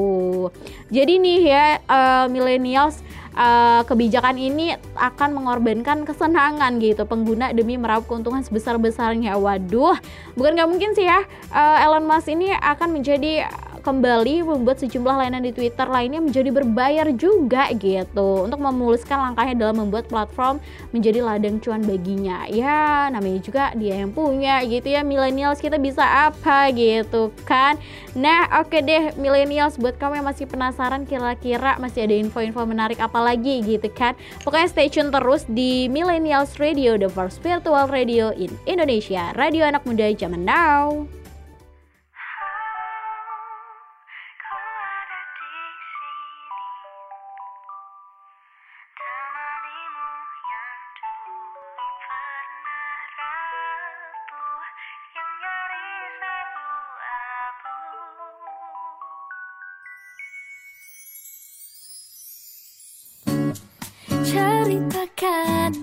Jadi 0.90 1.12
nih 1.20 1.40
ya 1.46 1.66
uh, 1.86 2.26
millennials 2.26 3.02
uh, 3.40 3.80
kebijakan 3.88 4.36
ini 4.36 4.76
akan 5.00 5.32
mengorbankan 5.32 6.04
kesenangan 6.04 6.76
gitu 6.76 7.08
pengguna 7.08 7.56
demi 7.56 7.80
meraup 7.80 8.04
keuntungan 8.04 8.44
sebesar-besarnya. 8.44 9.40
Waduh, 9.40 9.96
bukan 10.36 10.52
nggak 10.60 10.68
mungkin 10.68 10.92
sih 10.92 11.08
ya 11.08 11.24
uh, 11.56 11.76
Elon 11.80 12.04
Musk 12.04 12.28
ini 12.28 12.52
akan 12.52 13.00
menjadi 13.00 13.48
kembali 13.90 14.46
membuat 14.46 14.78
sejumlah 14.78 15.18
layanan 15.18 15.42
di 15.42 15.50
Twitter 15.50 15.82
lainnya 15.90 16.22
menjadi 16.22 16.54
berbayar 16.54 17.10
juga 17.10 17.66
gitu 17.74 18.46
untuk 18.46 18.62
memuluskan 18.62 19.18
langkahnya 19.18 19.58
dalam 19.58 19.82
membuat 19.82 20.06
platform 20.06 20.62
menjadi 20.94 21.26
ladang 21.26 21.58
cuan 21.58 21.82
baginya. 21.82 22.46
Ya, 22.46 23.10
namanya 23.10 23.42
juga 23.42 23.74
dia 23.74 23.98
yang 23.98 24.14
punya 24.14 24.62
gitu 24.62 24.94
ya. 24.94 25.02
Millennials 25.02 25.58
kita 25.58 25.74
bisa 25.82 26.06
apa 26.30 26.70
gitu 26.70 27.34
kan. 27.42 27.74
Nah, 28.14 28.62
oke 28.62 28.78
deh 28.78 29.10
millennials 29.18 29.74
buat 29.74 29.98
kamu 29.98 30.22
yang 30.22 30.28
masih 30.30 30.46
penasaran 30.46 31.02
kira-kira 31.02 31.74
masih 31.82 32.06
ada 32.06 32.14
info-info 32.14 32.62
menarik 32.62 33.02
apa 33.02 33.18
lagi 33.18 33.58
gitu 33.66 33.90
kan. 33.90 34.14
Pokoknya 34.46 34.70
stay 34.70 34.86
tune 34.86 35.10
terus 35.10 35.42
di 35.50 35.90
Millennials 35.90 36.62
Radio, 36.62 36.94
the 36.94 37.10
first 37.10 37.42
virtual 37.42 37.90
radio 37.90 38.30
in 38.38 38.54
Indonesia. 38.70 39.34
Radio 39.34 39.66
anak 39.66 39.82
muda 39.82 40.14
zaman 40.14 40.46
now. 40.46 41.19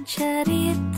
cerita 0.07 0.96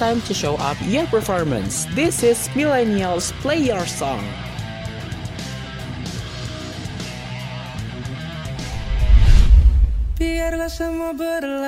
time 0.00 0.24
to 0.24 0.32
show 0.32 0.56
up 0.64 0.80
your 0.88 1.04
performance. 1.12 1.84
This 1.92 2.24
is 2.24 2.48
Millennials 2.56 3.36
Play 3.44 3.60
Your 3.68 3.84
Song. 3.84 4.24
Biarlah 10.16 10.72
semua 10.72 11.12
berlalu 11.12 11.59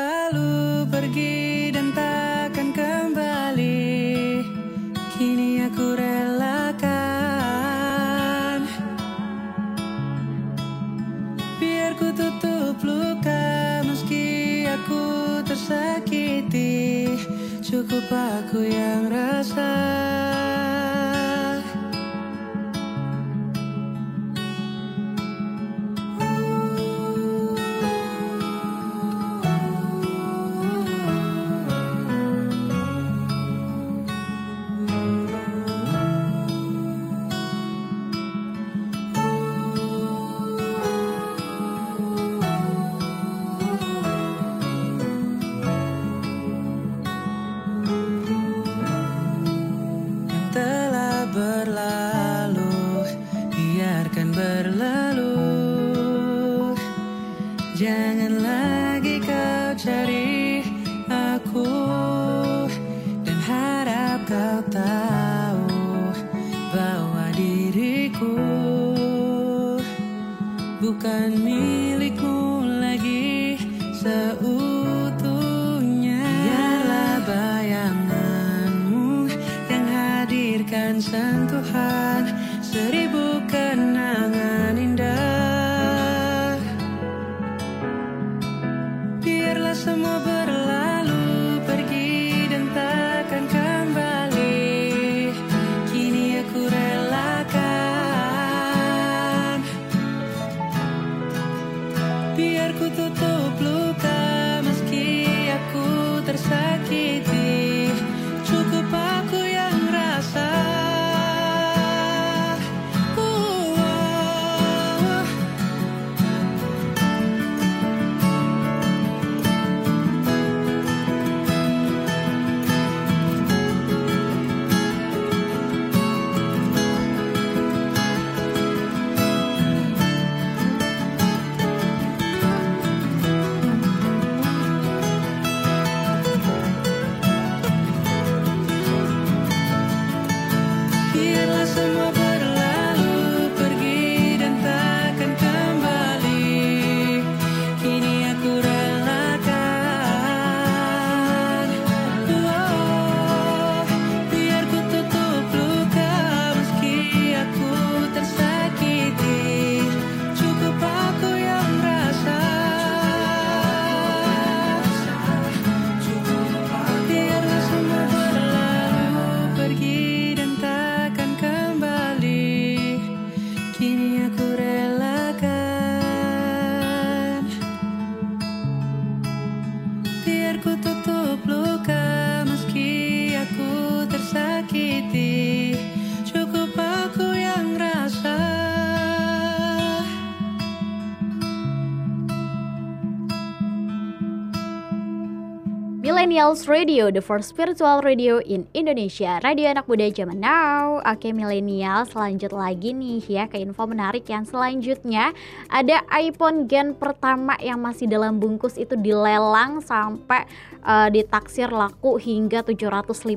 Millennials 196.53 196.69
Radio, 196.69 197.09
the 197.09 197.25
first 197.25 197.49
spiritual 197.49 198.05
radio 198.05 198.37
in 198.37 198.69
Indonesia. 198.77 199.41
Radio 199.41 199.73
anak 199.73 199.89
muda 199.89 200.05
zaman 200.13 200.37
now. 200.37 201.01
Oke, 201.01 201.33
millennials, 201.33 202.13
lanjut 202.13 202.53
lagi 202.53 202.93
nih 202.93 203.25
ya 203.25 203.49
ke 203.49 203.57
info 203.57 203.89
menarik 203.89 204.29
yang 204.29 204.45
selanjutnya. 204.45 205.33
Ada 205.73 206.05
iPhone 206.13 206.69
Gen 206.69 206.93
pertama 206.93 207.57
yang 207.57 207.81
masih 207.81 208.05
dalam 208.05 208.37
bungkus 208.37 208.77
itu 208.77 209.01
dilelang 209.01 209.81
sampai 209.81 210.45
eh, 210.85 211.09
ditaksir 211.09 211.73
laku 211.73 212.21
hingga 212.21 212.61
754 212.69 213.33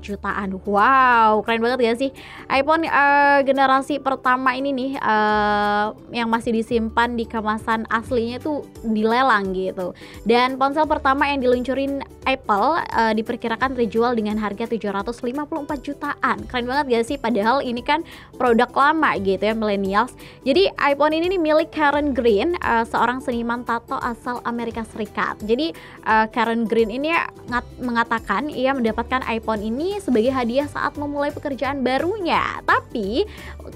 jutaan. 0.00 0.56
Wow, 0.64 1.44
keren 1.44 1.60
banget 1.60 1.80
ya 1.84 1.92
sih? 2.00 2.10
iPhone 2.48 2.88
eh, 2.88 3.44
generasi 3.44 4.00
pertama 4.00 4.56
ini 4.56 4.72
nih 4.72 4.92
eh, 4.96 5.86
yang 6.16 6.32
masih 6.32 6.56
disimpan 6.56 7.12
di 7.12 7.28
kemasan 7.28 7.84
aslinya 7.92 8.40
tuh 8.40 8.64
dilelang 8.80 9.52
gitu. 9.52 9.92
Dan 10.24 10.56
ponsel 10.56 10.88
pertama 10.88 11.28
yang 11.28 11.44
diluncurin 11.44 12.00
Apple 12.24 12.53
eh, 12.78 13.12
diperkirakan 13.16 13.76
terjual 13.76 14.16
dengan 14.16 14.36
harga 14.40 14.66
754 14.68 15.86
jutaan. 15.86 16.36
Keren 16.46 16.66
banget 16.66 16.84
gak 16.90 17.04
sih? 17.06 17.16
Padahal 17.20 17.60
ini 17.62 17.80
kan 17.80 18.02
produk 18.34 18.70
lama 18.74 19.14
gitu 19.20 19.40
ya 19.40 19.54
millennials. 19.54 20.12
Jadi 20.42 20.70
iPhone 20.80 21.14
ini 21.14 21.36
nih 21.36 21.40
milik 21.40 21.70
Karen 21.70 22.12
Green, 22.12 22.56
eh, 22.58 22.84
seorang 22.88 23.22
seniman 23.22 23.62
tato 23.62 23.96
asal 24.00 24.40
Amerika 24.44 24.82
Serikat. 24.88 25.38
Jadi 25.44 25.74
eh, 26.04 26.26
Karen 26.30 26.66
Green 26.66 26.90
ini 26.90 27.14
ngat- 27.48 27.78
mengatakan 27.80 28.50
ia 28.50 28.74
mendapatkan 28.74 29.22
iPhone 29.30 29.62
ini 29.62 29.98
sebagai 30.02 30.34
hadiah 30.34 30.66
saat 30.66 30.96
memulai 30.98 31.30
pekerjaan 31.30 31.80
barunya. 31.84 32.42
Tapi 32.64 33.24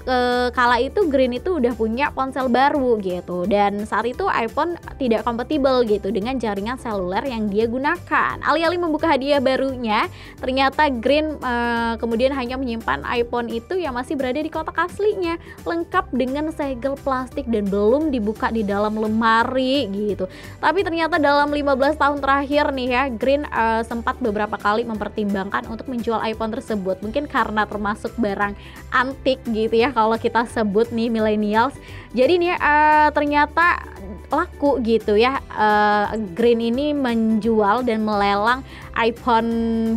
eh, 0.05 0.47
kala 0.51 0.77
itu 0.83 1.07
Green 1.07 1.35
itu 1.35 1.57
udah 1.57 1.73
punya 1.73 2.11
ponsel 2.11 2.51
baru 2.51 2.99
gitu 2.99 3.45
dan 3.49 3.85
saat 3.87 4.05
itu 4.09 4.25
iPhone 4.29 4.75
tidak 5.01 5.25
kompatibel 5.25 5.81
gitu 5.85 6.09
dengan 6.09 6.37
jaringan 6.37 6.77
seluler 6.77 7.23
yang 7.25 7.47
dia 7.47 7.65
gunakan. 7.65 8.41
Alih-alih 8.69 8.85
membuka 8.85 9.09
hadiah 9.09 9.41
barunya, 9.41 10.05
ternyata 10.37 10.93
Green 10.93 11.41
eh, 11.41 11.97
kemudian 11.97 12.29
hanya 12.37 12.53
menyimpan 12.53 13.01
iPhone 13.17 13.49
itu 13.49 13.81
yang 13.81 13.97
masih 13.97 14.13
berada 14.13 14.37
di 14.37 14.45
kotak 14.45 14.77
aslinya, 14.77 15.41
lengkap 15.65 16.13
dengan 16.13 16.53
segel 16.53 16.93
plastik 17.01 17.49
dan 17.49 17.65
belum 17.65 18.13
dibuka 18.13 18.53
di 18.53 18.61
dalam 18.61 18.93
lemari 18.93 19.89
gitu. 19.89 20.29
Tapi 20.61 20.85
ternyata 20.85 21.17
dalam 21.17 21.49
15 21.49 21.97
tahun 21.97 22.21
terakhir 22.21 22.69
nih 22.69 22.87
ya, 22.93 23.03
Green 23.09 23.41
eh, 23.49 23.81
sempat 23.89 24.21
beberapa 24.21 24.53
kali 24.61 24.85
mempertimbangkan 24.85 25.65
untuk 25.65 25.89
menjual 25.89 26.21
iPhone 26.21 26.53
tersebut. 26.53 27.01
Mungkin 27.01 27.25
karena 27.25 27.65
termasuk 27.65 28.13
barang 28.21 28.53
antik 28.93 29.41
gitu 29.49 29.81
ya 29.81 29.89
kalau 29.89 30.13
kita 30.21 30.45
sebut 30.45 30.93
nih 30.93 31.09
millennials. 31.09 31.73
Jadi 32.09 32.41
nih 32.41 32.57
uh, 32.57 33.13
ternyata 33.13 33.85
laku 34.29 34.77
gitu 34.85 35.17
ya 35.17 35.41
uh, 35.53 36.13
Green 36.37 36.61
ini 36.61 36.93
menjual 36.93 37.81
dan 37.81 38.05
melelang 38.05 38.61
iPhone 38.93 39.49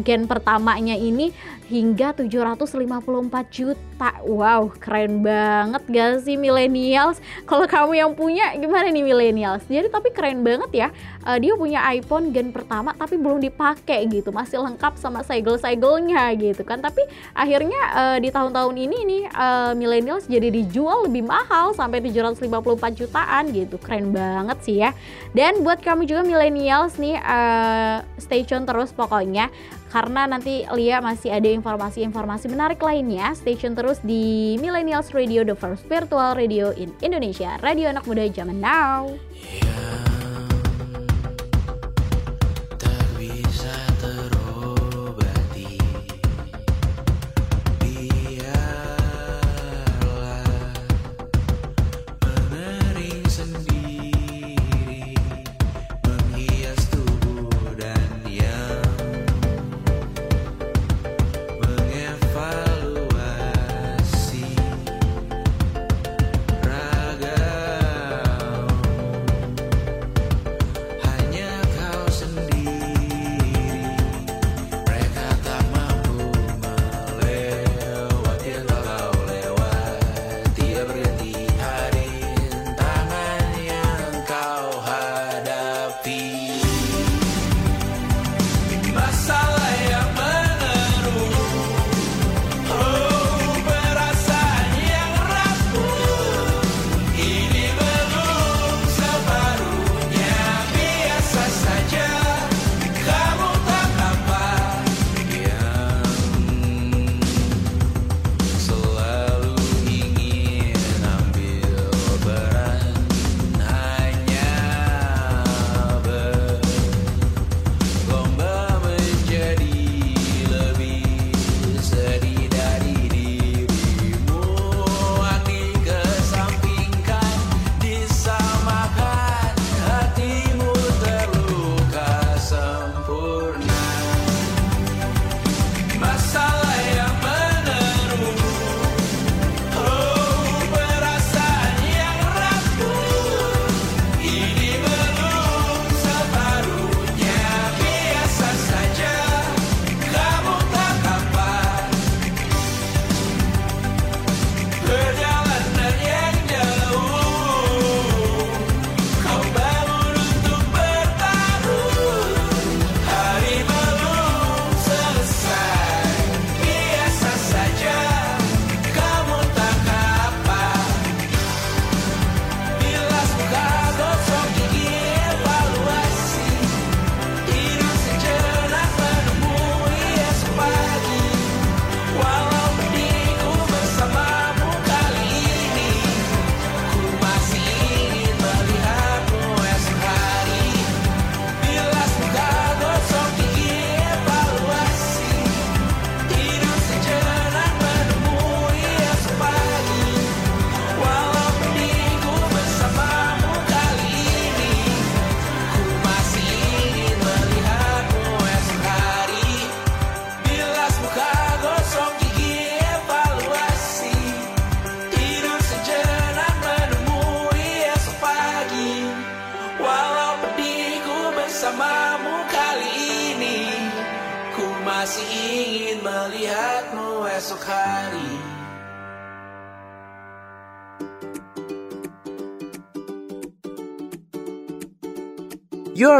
gen 0.05 0.25
pertamanya 0.25 0.97
ini 0.97 1.33
hingga 1.73 2.13
754 2.13 3.49
juta. 3.49 4.11
Wow, 4.29 4.69
keren 4.77 5.25
banget 5.25 5.83
gak 5.89 6.29
sih 6.29 6.37
millennials? 6.37 7.17
Kalau 7.49 7.65
kamu 7.65 7.97
yang 7.97 8.13
punya 8.13 8.53
gimana 8.61 8.93
nih 8.93 9.01
millennials? 9.01 9.65
Jadi 9.65 9.89
tapi 9.89 10.13
keren 10.13 10.45
banget 10.45 10.71
ya. 10.77 10.89
Uh, 11.25 11.41
dia 11.41 11.57
punya 11.57 11.81
iPhone 11.97 12.35
gen 12.35 12.53
pertama 12.53 12.93
tapi 12.93 13.17
belum 13.17 13.41
dipakai 13.41 14.05
gitu, 14.11 14.35
masih 14.35 14.61
lengkap 14.61 15.01
sama 15.01 15.25
segel-segelnya 15.25 16.37
gitu 16.37 16.61
kan. 16.61 16.85
Tapi 16.85 17.09
akhirnya 17.33 17.81
uh, 17.97 18.19
di 18.21 18.29
tahun-tahun 18.29 18.77
ini 18.77 18.99
nih 19.09 19.23
uh, 19.33 19.73
millennials 19.73 20.29
jadi 20.29 20.53
dijual 20.53 21.09
lebih 21.09 21.25
mahal 21.25 21.73
sampai 21.73 22.05
754 22.05 23.01
jutaan 23.01 23.49
gitu. 23.55 23.81
Keren 23.81 24.13
banget 24.13 24.59
sih 24.61 24.77
ya. 24.85 24.93
Dan 25.33 25.65
buat 25.65 25.81
kamu 25.81 26.05
juga 26.05 26.21
millennials 26.21 27.01
nih 27.01 27.17
uh, 27.17 28.05
stay 28.21 28.45
tune 28.45 28.69
terus 28.69 28.93
pokoknya 28.93 29.49
karena 29.93 30.25
nanti 30.25 30.65
Lia 30.73 31.05
masih 31.05 31.29
ada 31.29 31.53
informasi-informasi 31.53 32.49
menarik 32.49 32.81
lainnya. 32.81 33.37
Stay 33.37 33.61
tune 33.61 33.77
terus 33.77 34.01
di 34.01 34.57
Millennials 34.57 35.13
Radio, 35.13 35.45
the 35.45 35.53
first 35.53 35.85
virtual 35.85 36.33
radio 36.33 36.73
in 36.73 36.97
Indonesia. 37.05 37.61
Radio 37.61 37.93
anak 37.93 38.09
muda 38.09 38.25
zaman 38.33 38.57
now. 38.57 39.13
Yeah. 39.37 40.12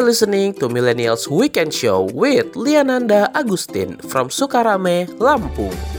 are 0.03 0.07
listening 0.07 0.53
to 0.53 0.67
Millennials 0.67 1.31
Weekend 1.31 1.73
Show 1.73 2.11
with 2.11 2.59
Liananda 2.59 3.31
Agustin 3.35 3.97
from 4.11 4.35
Sukarame, 4.35 5.07
Lampung. 5.23 5.92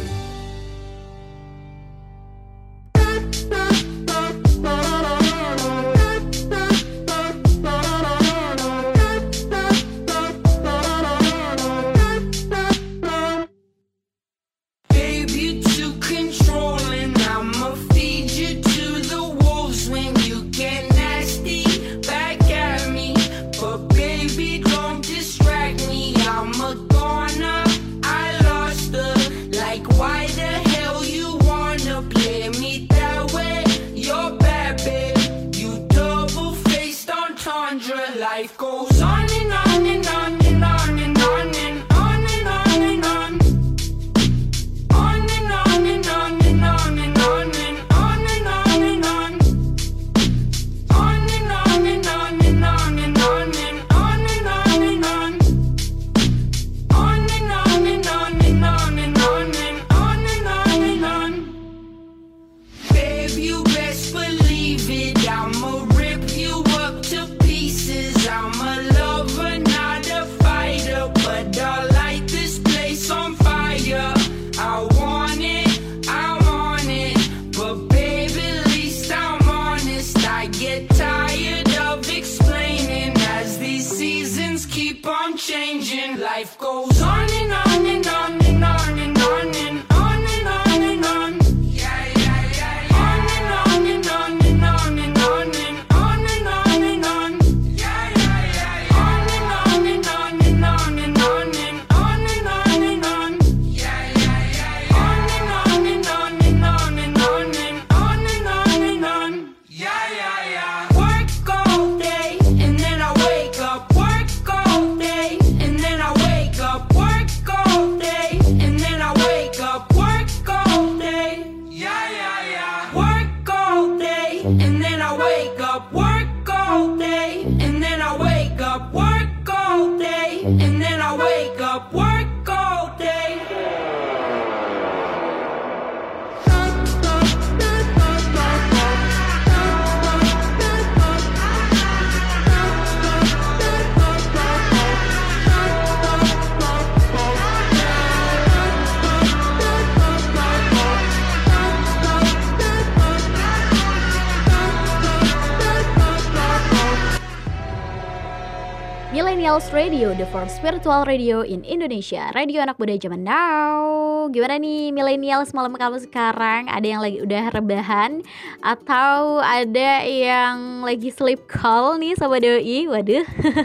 Millennials 159.54 159.70
Radio, 159.70 160.10
the 160.18 160.26
first 160.34 160.58
spiritual 160.58 161.06
radio 161.06 161.46
in 161.46 161.62
Indonesia. 161.62 162.34
Radio 162.34 162.66
anak 162.66 162.82
muda 162.82 162.98
zaman 162.98 163.22
now. 163.22 164.26
Gimana 164.34 164.58
nih 164.58 164.90
millennials 164.90 165.54
malam 165.54 165.78
kamu 165.78 166.02
sekarang? 166.02 166.66
Ada 166.74 166.82
yang 166.82 167.02
lagi 167.06 167.22
udah 167.22 167.54
rebahan 167.54 168.26
atau 168.66 169.46
ada 169.46 170.02
yang 170.10 170.82
lagi 170.82 171.14
sleep 171.14 171.46
call 171.46 172.02
nih 172.02 172.18
sama 172.18 172.42
doi? 172.42 172.90
Waduh. 172.90 173.22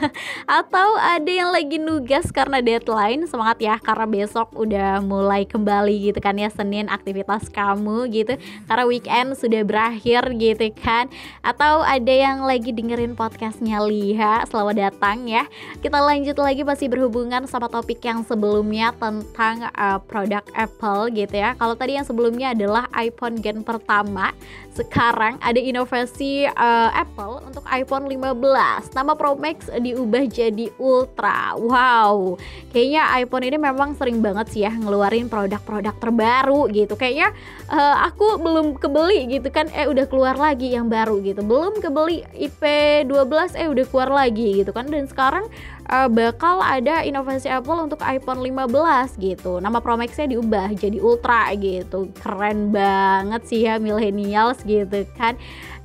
atau 0.61 0.89
ada 1.01 1.30
yang 1.32 1.57
lagi 1.57 1.80
nugas 1.80 2.28
karena 2.36 2.61
deadline. 2.61 3.24
Semangat 3.24 3.57
ya 3.57 3.80
karena 3.80 4.05
besok 4.05 4.53
udah 4.61 5.01
mulai 5.01 5.49
kembali 5.49 6.12
gitu 6.12 6.20
kan 6.20 6.36
ya 6.36 6.53
Senin 6.53 6.93
aktivitas 6.93 7.49
kamu 7.49 8.12
gitu. 8.12 8.36
Karena 8.68 8.84
weekend 8.84 9.41
sudah 9.41 9.64
berakhir 9.64 10.36
gitu 10.36 10.68
kan. 10.84 11.09
Atau 11.41 11.80
ada 11.80 12.12
yang 12.12 12.45
lagi 12.45 12.76
dengerin 12.76 13.16
podcastnya 13.16 13.80
Liha. 13.80 14.45
Selamat 14.45 14.93
datang 14.93 15.24
ya. 15.24 15.49
Kita 15.78 16.02
lanjut 16.02 16.34
lagi 16.42 16.66
masih 16.66 16.90
berhubungan 16.90 17.46
sama 17.46 17.70
topik 17.70 18.02
yang 18.02 18.26
sebelumnya 18.26 18.90
tentang 18.98 19.70
uh, 19.78 20.02
produk 20.02 20.42
Apple 20.50 21.14
gitu 21.14 21.38
ya. 21.38 21.54
Kalau 21.54 21.78
tadi 21.78 21.94
yang 21.94 22.02
sebelumnya 22.02 22.50
adalah 22.50 22.90
iPhone 22.98 23.38
gen 23.38 23.62
pertama, 23.62 24.34
sekarang 24.74 25.38
ada 25.38 25.62
inovasi 25.62 26.50
uh, 26.50 26.90
Apple 26.90 27.46
untuk 27.46 27.62
iPhone 27.70 28.10
15. 28.10 28.90
Nama 28.90 29.12
Pro 29.14 29.38
Max 29.38 29.70
diubah 29.70 30.26
jadi 30.26 30.66
Ultra. 30.82 31.54
Wow. 31.54 32.34
Kayaknya 32.74 33.14
iPhone 33.22 33.46
ini 33.46 33.58
memang 33.62 33.94
sering 33.94 34.18
banget 34.18 34.50
sih 34.50 34.66
ya 34.66 34.74
ngeluarin 34.74 35.30
produk-produk 35.30 35.94
terbaru 35.94 36.74
gitu. 36.74 36.98
Kayaknya 36.98 37.30
uh, 37.68 37.96
aku 38.08 38.40
belum 38.40 38.80
kebeli 38.80 39.28
gitu 39.28 39.48
kan 39.52 39.68
eh 39.76 39.86
udah 39.86 40.08
keluar 40.08 40.34
lagi 40.36 40.72
yang 40.72 40.88
baru 40.88 41.20
gitu. 41.20 41.44
Belum 41.44 41.76
kebeli 41.78 42.24
IP12 42.34 43.56
eh 43.56 43.68
udah 43.68 43.84
keluar 43.88 44.10
lagi 44.10 44.64
gitu 44.64 44.72
kan 44.72 44.88
dan 44.88 45.04
sekarang 45.06 45.46
uh, 45.88 46.08
bakal 46.08 46.60
ada 46.64 47.04
inovasi 47.04 47.48
Apple 47.48 47.88
untuk 47.88 48.00
iPhone 48.04 48.40
15 48.40 49.20
gitu. 49.20 49.60
Nama 49.60 49.78
Pro 49.80 49.96
Max-nya 49.96 50.28
diubah 50.32 50.72
jadi 50.76 50.98
Ultra 51.00 51.52
gitu. 51.56 52.12
Keren 52.16 52.72
banget 52.72 53.42
sih 53.48 53.64
ya 53.68 53.76
millennials 53.80 54.60
gitu 54.64 55.04
kan. 55.16 55.36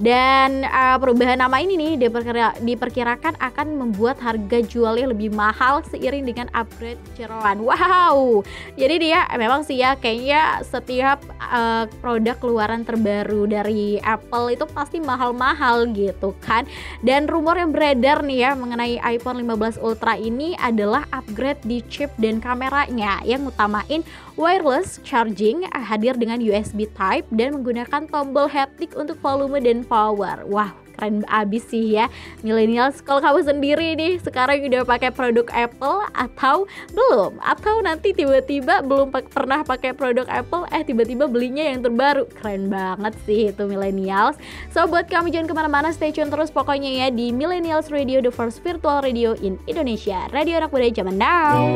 Dan 0.01 0.65
uh, 0.65 0.97
perubahan 0.97 1.37
nama 1.37 1.61
ini 1.61 1.77
nih 1.77 1.91
diperkira, 2.07 2.57
diperkirakan 2.61 3.37
akan 3.37 3.67
membuat 3.77 4.17
harga 4.21 4.59
jualnya 4.65 5.13
lebih 5.13 5.33
mahal 5.33 5.85
seiring 5.89 6.25
dengan 6.25 6.47
upgrade 6.53 7.01
jeroan. 7.17 7.61
Wow. 7.61 8.45
Jadi 8.77 9.09
dia 9.09 9.25
memang 9.37 9.65
sih 9.65 9.81
ya 9.81 9.97
kayaknya 9.97 10.61
setiap 10.65 11.21
uh, 11.39 11.85
produk 12.01 12.37
keluaran 12.37 12.85
terbaru 12.85 13.45
dari 13.49 13.97
Apple 14.01 14.53
itu 14.53 14.65
pasti 14.69 14.97
mahal-mahal 15.01 15.89
gitu 15.93 16.33
kan. 16.41 16.65
Dan 17.01 17.29
rumor 17.29 17.57
yang 17.57 17.73
beredar 17.73 18.25
nih 18.25 18.49
ya 18.49 18.51
mengenai 18.57 18.97
iPhone 19.03 19.41
15 19.41 19.81
Ultra 19.81 20.17
ini 20.17 20.57
adalah 20.57 21.05
upgrade 21.13 21.61
di 21.65 21.81
chip 21.85 22.09
dan 22.17 22.41
kameranya 22.41 23.21
yang 23.25 23.45
utamain 23.45 24.01
wireless 24.35 24.97
charging 25.05 25.65
hadir 25.69 26.17
dengan 26.17 26.41
USB 26.41 26.89
Type 26.93 27.27
dan 27.33 27.61
menggunakan 27.61 28.09
tombol 28.09 28.49
haptic 28.49 28.97
untuk 28.97 29.19
volume 29.21 29.61
dan 29.61 29.85
power. 29.85 30.41
Wah, 30.49 30.73
keren 30.97 31.25
abis 31.29 31.67
sih 31.69 31.97
ya 31.97 32.09
millennials. 32.45 33.01
Kalau 33.01 33.19
kamu 33.19 33.45
sendiri 33.45 33.97
nih 33.97 34.21
sekarang 34.21 34.63
udah 34.69 34.85
pakai 34.85 35.09
produk 35.09 35.45
Apple 35.51 36.05
atau 36.13 36.69
belum? 36.93 37.41
Atau 37.41 37.81
nanti 37.81 38.13
tiba-tiba 38.13 38.85
belum 38.85 39.11
pernah 39.11 39.65
pakai 39.65 39.93
produk 39.93 40.25
Apple, 40.29 40.69
eh 40.69 40.85
tiba-tiba 40.85 41.25
belinya 41.29 41.65
yang 41.65 41.81
terbaru. 41.83 42.29
Keren 42.39 42.69
banget 42.69 43.13
sih 43.25 43.51
itu 43.51 43.63
millennials. 43.65 44.37
So 44.71 44.85
buat 44.85 45.09
kamu 45.09 45.33
jangan 45.33 45.47
ke 45.49 45.55
mana-mana, 45.57 45.89
stay 45.91 46.13
tune 46.13 46.29
terus 46.29 46.53
pokoknya 46.53 46.89
ya 47.05 47.07
di 47.09 47.33
Millennials 47.33 47.89
Radio, 47.89 48.21
the 48.21 48.33
first 48.33 48.61
virtual 48.61 49.01
radio 49.01 49.33
in 49.41 49.57
Indonesia. 49.65 50.29
Radio 50.31 50.61
anak 50.61 50.71
muda 50.71 50.89
zaman 50.93 51.17
now. 51.17 51.69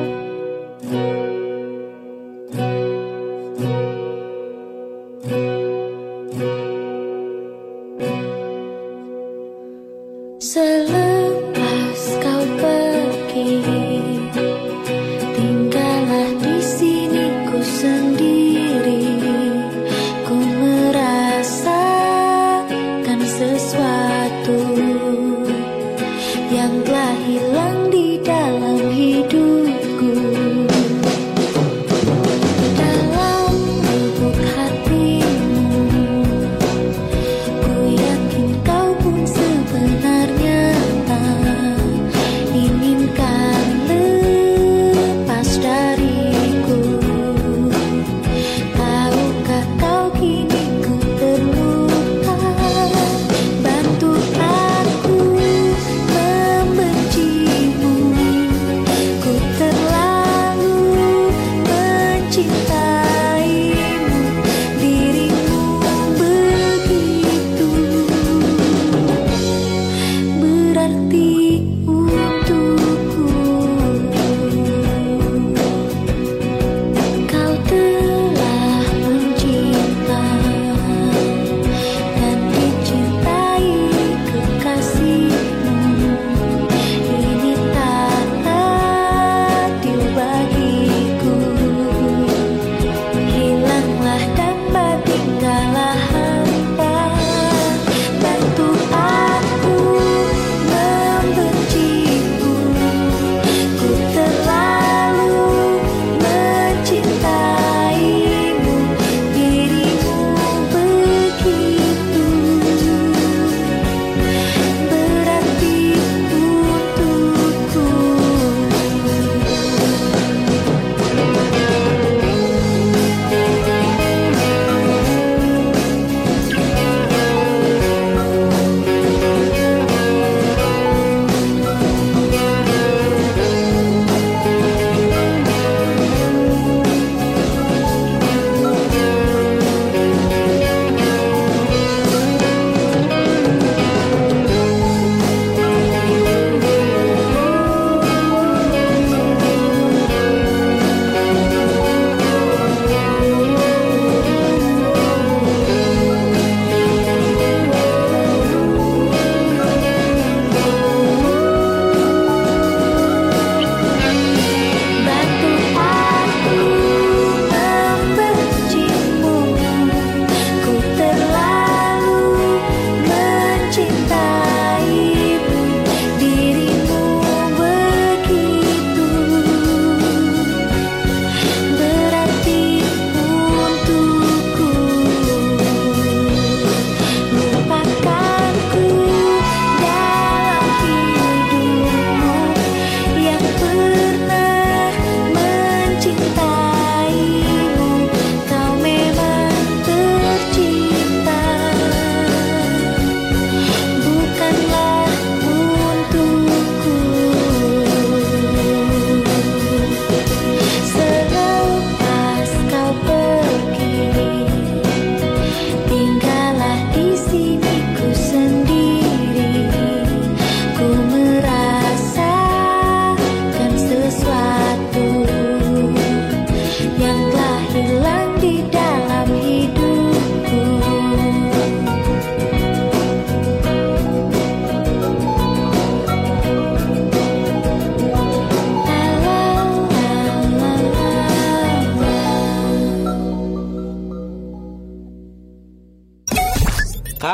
Salute. 10.40 11.37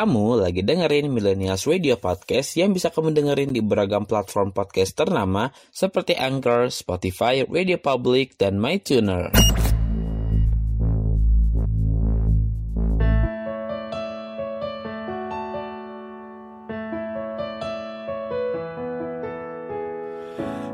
Kamu 0.04 0.36
lagi 0.36 0.68
dengerin 0.68 1.08
Millennials 1.08 1.64
Radio 1.64 1.96
Podcast 1.96 2.60
yang 2.60 2.76
bisa 2.76 2.92
kamu 2.92 3.16
dengerin 3.16 3.56
di 3.56 3.64
beragam 3.64 4.04
platform 4.04 4.52
podcast 4.52 5.00
ternama 5.00 5.48
seperti 5.72 6.20
Anchor, 6.20 6.68
Spotify, 6.68 7.48
Radio 7.48 7.80
Public, 7.80 8.36
dan 8.36 8.60
MyTuner. 8.60 9.32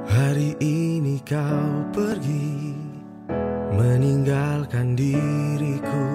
Hari 0.09 0.57
ini 0.57 1.21
kau 1.21 1.69
pergi 1.93 2.73
Meninggalkan 3.77 4.97
diriku 4.97 6.09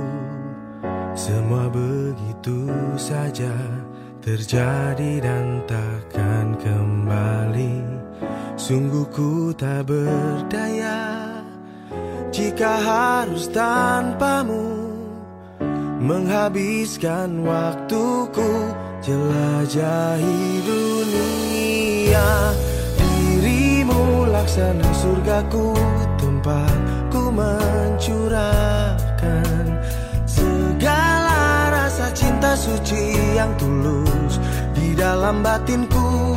Semua 1.15 1.71
begitu 1.71 2.34
saja 2.99 3.53
Terjadi 4.25 5.21
dan 5.21 5.61
takkan 5.69 6.57
kembali. 6.57 7.85
Sungguh 8.57 9.05
ku 9.13 9.53
tak 9.53 9.85
berdaya 9.85 11.43
Jika 12.33 12.73
harus 12.81 13.53
tanpamu 13.53 14.89
Menghabiskan 16.01 17.45
waktuku 17.45 18.73
Jelajahi 19.05 20.41
dunia. 20.65 22.29
Dirimu 22.97 24.33
laksana 24.33 24.89
surgaku 24.97 25.77
Tempat 26.17 26.79
ku 27.13 27.29
cinta 32.15 32.55
suci 32.55 33.35
yang 33.35 33.53
tulus 33.59 34.39
Di 34.73 34.95
dalam 34.95 35.43
batinku. 35.43 36.35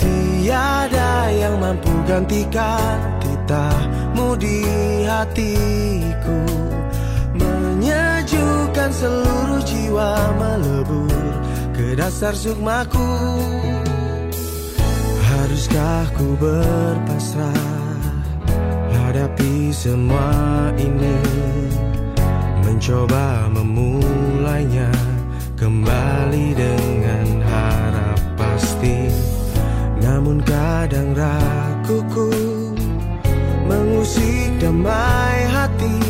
Tiada 0.00 1.30
yang 1.30 1.60
mampu 1.60 1.92
gantikan 2.08 2.96
titahmu 3.20 4.34
di 4.40 4.58
hatiku. 5.06 6.40
Menyejukkan 7.36 8.90
seluruh 8.90 9.62
jiwa 9.62 10.10
melebur 10.40 11.32
ke 11.76 11.94
dasar 11.94 12.34
sukmaku. 12.34 13.12
Haruskah 15.30 16.04
ku 16.18 16.34
berpasrah 16.36 17.80
Hadapi 18.90 19.70
semua 19.70 20.28
ini? 20.74 21.18
Mencoba 22.66 23.50
memulainya 24.50 24.90
Kembali 25.54 26.56
dengan 26.56 27.44
harap 27.44 28.16
pasti. 28.34 29.12
Namun 30.00 30.40
kadang 30.42 31.12
raguku 31.12 32.32
Mengusik 33.68 34.56
damai 34.58 35.44
hati 35.52 36.00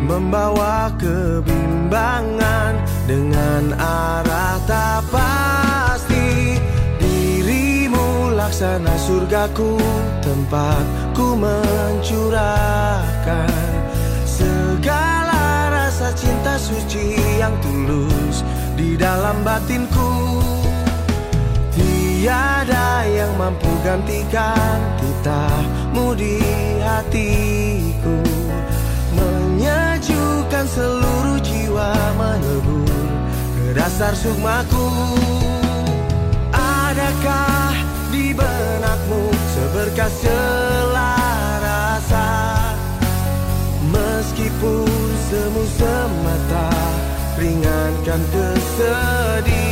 Membawa 0.00 0.88
kebimbangan 0.96 2.80
Dengan 3.04 3.76
arah 3.76 4.56
tak 4.70 5.02
pasti. 5.10 6.54
Dirimu 7.02 8.30
laksana 8.38 8.94
surgaku 8.94 9.74
Tempat 10.22 10.86
ku 11.18 11.34
mencurahkan 11.34 13.50
Segala 14.22 15.09
cinta 16.14 16.54
suci 16.58 17.18
yang 17.38 17.54
tulus 17.62 18.42
Di 18.74 18.96
dalam 18.96 19.44
batinku. 19.44 20.40
Tiada 22.20 23.08
yang 23.08 23.32
mampu 23.40 23.72
gantikan 23.80 24.76
titahmu 25.00 26.12
di 26.12 26.36
hatiku. 26.84 28.16
Menyejukkan 29.16 30.66
seluruh 30.68 31.40
jiwa 31.40 31.96
melebur 32.20 33.08
ke 33.56 33.66
dasar 33.72 34.12
sukmaku. 34.12 35.16
Adakah 36.52 37.72
di 38.12 38.36
benakmu 38.36 39.32
seberkas 39.56 40.20
rasa? 41.64 42.28
Meskipun 43.88 45.09
semu 45.30 45.62
semata 45.78 46.70
ringankan 47.38 48.22
kesedihan. 48.34 49.70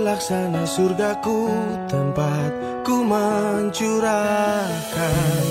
Laksana 0.00 0.66
surgaku 0.66 1.46
Tempat 1.86 2.59
mencurahkan 3.10 5.42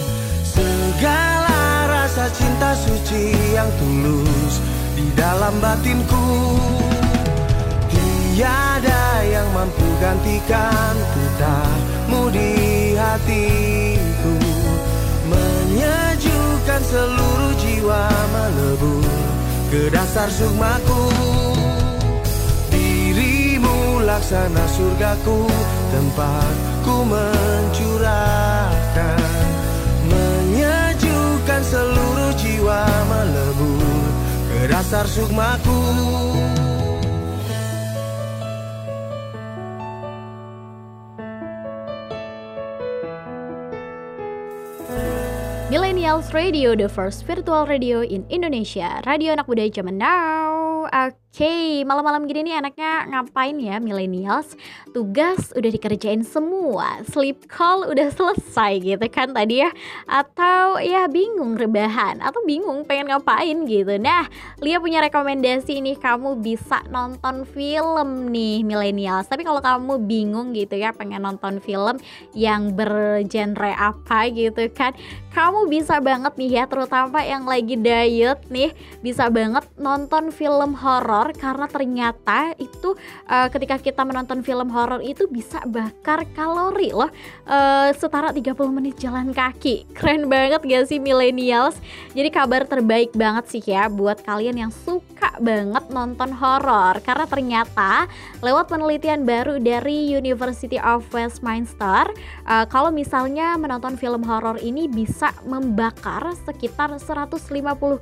Segala 0.48 1.92
rasa 1.92 2.32
cinta 2.32 2.72
suci 2.80 3.36
yang 3.52 3.68
tulus 3.76 4.64
Di 4.96 5.04
dalam 5.20 5.60
batinku. 5.60 6.56
Tiada 7.92 9.28
yang 9.28 9.52
mampu 9.52 9.84
gantikan 10.00 10.96
Titahmu 11.12 12.32
di 12.32 12.96
hatiku. 12.96 14.36
Menyejukkan 15.28 16.82
seluruh 16.88 17.54
jiwa 17.60 18.08
melebur 18.32 19.04
Ke 19.68 19.92
dasar 19.92 20.32
sukmaku. 20.32 21.12
Dirimu 22.72 24.08
laksana 24.08 24.64
surgaku 24.72 25.44
Tempat 25.92 26.79
mencurahkan 27.06 28.50
seluruh 31.70 32.34
jiwa 32.40 32.82
melebur 33.06 34.10
Ke 34.50 34.72
dasar 34.72 35.06
sukmaku 35.06 35.80
Millennials 45.70 46.34
Radio, 46.34 46.74
the 46.74 46.90
first 46.90 47.30
virtual 47.30 47.70
radio 47.70 48.02
in 48.02 48.26
Indonesia. 48.34 49.06
Radio 49.06 49.38
anak 49.38 49.46
muda 49.46 49.70
zaman 49.70 50.02
now. 50.02 50.90
Oke, 51.30 51.86
malam-malam 51.86 52.26
gini 52.26 52.50
nih 52.50 52.58
anaknya 52.58 53.06
ngapain 53.06 53.54
ya 53.62 53.78
millennials? 53.78 54.58
Tugas 54.98 55.54
udah 55.54 55.70
dikerjain 55.70 56.26
semua, 56.26 57.06
sleep 57.06 57.46
call 57.46 57.86
udah 57.86 58.10
selesai 58.10 58.82
gitu 58.82 59.06
kan 59.14 59.30
tadi 59.38 59.62
ya? 59.62 59.70
Atau 60.10 60.82
ya 60.82 61.06
bingung 61.06 61.54
rebahan, 61.54 62.18
atau 62.26 62.42
bingung 62.50 62.82
pengen 62.82 63.14
ngapain 63.14 63.62
gitu. 63.70 64.02
Nah, 64.02 64.26
Lia 64.58 64.82
punya 64.82 65.06
rekomendasi 65.06 65.86
nih, 65.86 66.02
kamu 66.02 66.42
bisa 66.42 66.82
nonton 66.90 67.46
film 67.46 68.34
nih 68.34 68.66
millennials. 68.66 69.30
Tapi 69.30 69.46
kalau 69.46 69.62
kamu 69.62 70.02
bingung 70.10 70.58
gitu 70.58 70.82
ya 70.82 70.98
pengen 70.98 71.30
nonton 71.30 71.62
film 71.62 72.02
yang 72.34 72.74
bergenre 72.74 73.78
apa 73.78 74.34
gitu 74.34 74.66
kan, 74.74 74.98
kamu 75.30 75.70
bisa 75.70 76.02
banget 76.02 76.34
nih 76.42 76.52
ya 76.58 76.64
terutama 76.66 77.22
yang 77.22 77.46
lagi 77.46 77.78
diet 77.78 78.42
nih 78.50 78.74
bisa 79.06 79.30
banget 79.30 79.62
nonton 79.78 80.34
film 80.34 80.74
horor 80.74 81.19
karena 81.36 81.68
ternyata 81.68 82.56
itu 82.56 82.96
uh, 83.28 83.48
ketika 83.52 83.80
kita 83.80 84.02
menonton 84.08 84.40
film 84.46 84.72
horor 84.72 85.04
itu 85.04 85.28
bisa 85.28 85.60
bakar 85.68 86.24
kalori 86.32 86.96
loh. 86.96 87.12
Uh, 87.44 87.92
setara 87.96 88.32
30 88.32 88.56
menit 88.72 88.96
jalan 88.98 89.36
kaki. 89.36 89.88
Keren 89.98 90.32
banget 90.32 90.64
gak 90.64 90.86
sih 90.88 91.02
millennials? 91.02 91.78
Jadi 92.16 92.30
kabar 92.32 92.64
terbaik 92.64 93.12
banget 93.14 93.46
sih 93.52 93.64
ya 93.64 93.92
buat 93.92 94.22
kalian 94.24 94.68
yang 94.68 94.72
suka 94.72 95.36
banget 95.40 95.88
nonton 95.90 96.36
horor 96.36 97.00
karena 97.02 97.26
ternyata 97.26 98.06
lewat 98.44 98.70
penelitian 98.70 99.24
baru 99.24 99.58
dari 99.58 100.12
University 100.12 100.78
of 100.80 101.08
Westminster 101.16 102.12
eh, 102.46 102.66
kalau 102.68 102.92
misalnya 102.92 103.56
menonton 103.56 103.96
film 103.96 104.22
horor 104.28 104.60
ini 104.60 104.86
bisa 104.92 105.32
membakar 105.48 106.36
sekitar 106.44 106.94
150 107.00 107.40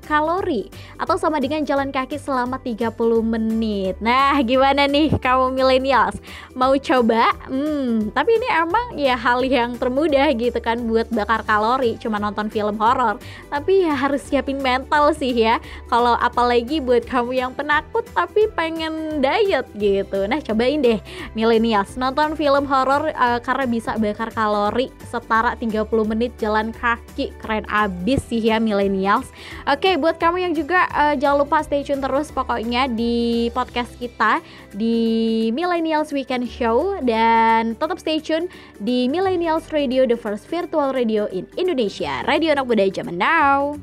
kalori 0.03 0.68
atau 0.97 1.15
sama 1.15 1.38
dengan 1.38 1.63
jalan 1.63 1.93
kaki 1.93 2.18
selama 2.18 2.57
30 2.59 2.97
menit. 3.24 3.97
Nah, 4.03 4.36
gimana 4.43 4.86
nih 4.86 5.14
kamu 5.18 5.55
millennials? 5.55 6.20
Mau 6.53 6.74
coba? 6.76 7.34
Hmm, 7.47 8.10
tapi 8.12 8.38
ini 8.38 8.47
emang 8.51 8.86
ya 8.97 9.16
hal 9.16 9.41
yang 9.45 9.80
termudah 9.80 10.30
gitu 10.36 10.58
kan 10.60 10.82
buat 10.86 11.08
bakar 11.14 11.45
kalori 11.45 11.95
cuma 12.01 12.20
nonton 12.20 12.51
film 12.51 12.76
horor. 12.82 13.20
Tapi 13.47 13.88
ya 13.88 13.93
harus 13.95 14.24
siapin 14.26 14.60
mental 14.60 15.14
sih 15.16 15.32
ya. 15.32 15.62
Kalau 15.88 16.18
apalagi 16.18 16.84
buat 16.84 17.05
kamu 17.05 17.32
yang 17.38 17.51
penakut 17.53 18.03
tapi 18.12 18.49
pengen 18.51 19.24
diet 19.24 19.68
gitu. 19.78 20.26
Nah, 20.26 20.43
cobain 20.43 20.82
deh 20.82 20.99
millennials 21.38 21.95
nonton 21.95 22.34
film 22.36 22.66
horor 22.68 23.12
eh, 23.12 23.39
karena 23.43 23.66
bisa 23.70 23.95
bakar 23.95 24.34
kalori 24.34 24.89
setara 25.08 25.55
30 25.55 25.88
menit 26.08 26.36
jalan 26.41 26.74
kaki. 26.76 27.32
Keren 27.39 27.66
abis 27.70 28.24
sih 28.28 28.41
ya 28.41 28.58
millennials. 28.58 29.30
Oke, 29.70 29.95
buat 29.95 30.18
kamu 30.18 30.49
yang 30.49 30.53
juga 30.58 30.89
eh, 30.91 31.16
jangan 31.20 31.45
lupa 31.45 31.64
stay 31.64 31.86
tune 31.86 32.01
terus 32.01 32.32
pokoknya 32.34 32.89
di 32.98 33.48
podcast 33.54 33.93
kita 34.02 34.41
di 34.74 35.48
Millennials 35.54 36.10
Weekend 36.10 36.50
Show 36.50 36.98
dan 37.06 37.78
tetap 37.78 38.02
stay 38.02 38.18
tune 38.18 38.50
di 38.82 39.06
Millennials 39.06 39.70
Radio, 39.70 40.10
the 40.10 40.18
first 40.18 40.50
virtual 40.50 40.91
radio 40.91 41.30
in 41.30 41.45
Indonesia. 41.56 42.26
Radio 42.26 42.58
anak 42.58 42.66
muda 42.66 42.89
zaman 42.89 43.16
now. 43.22 43.78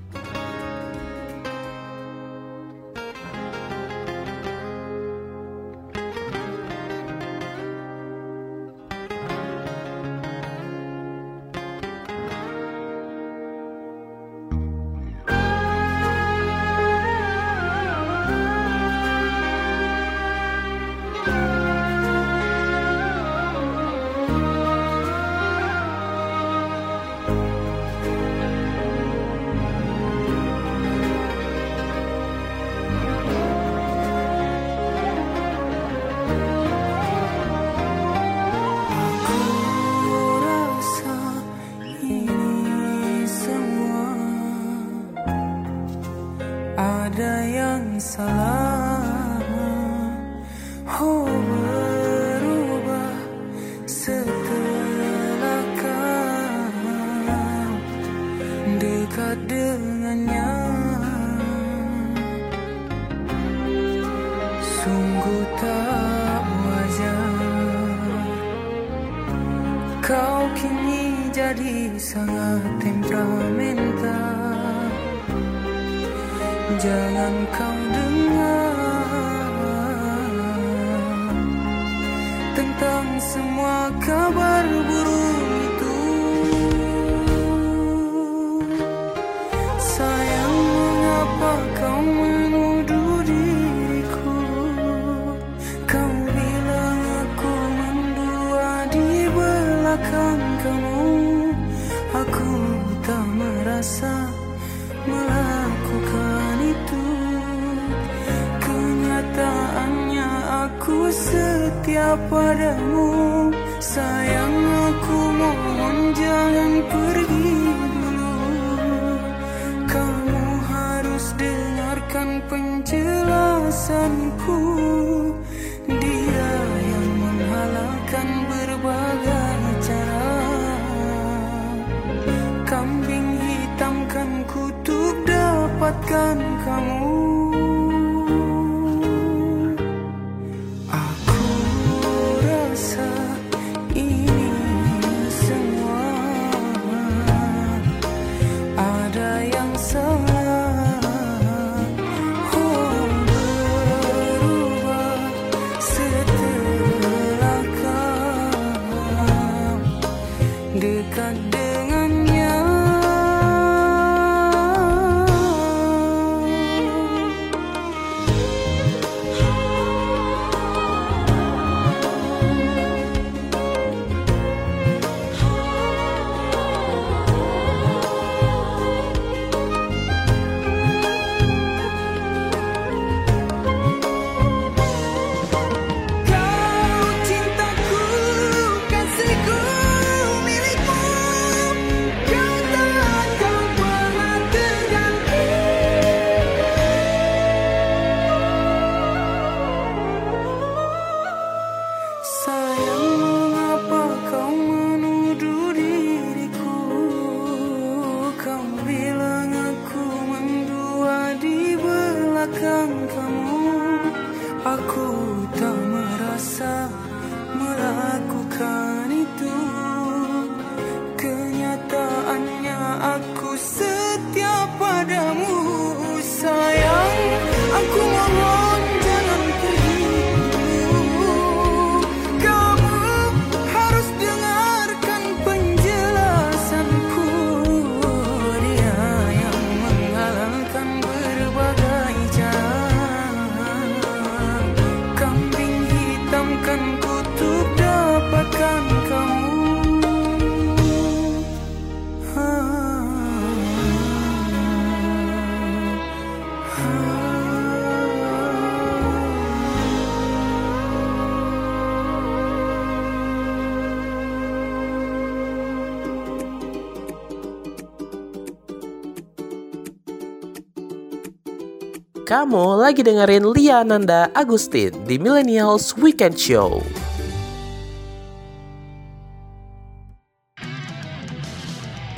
kamu 272.35 272.83
lagi 272.83 273.07
dengerin 273.07 273.47
Lia 273.55 273.87
Nanda 273.87 274.27
Agustin 274.35 274.91
di 275.07 275.23
Millennials 275.23 275.95
Weekend 275.95 276.35
Show. 276.35 276.83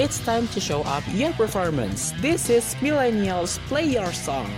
It's 0.01 0.17
time 0.25 0.49
to 0.57 0.61
show 0.61 0.81
up 0.89 1.05
your 1.13 1.37
performance. 1.37 2.17
This 2.25 2.49
is 2.49 2.65
Millennials 2.81 3.61
Play 3.69 3.93
Your 3.93 4.09
Song. 4.17 4.49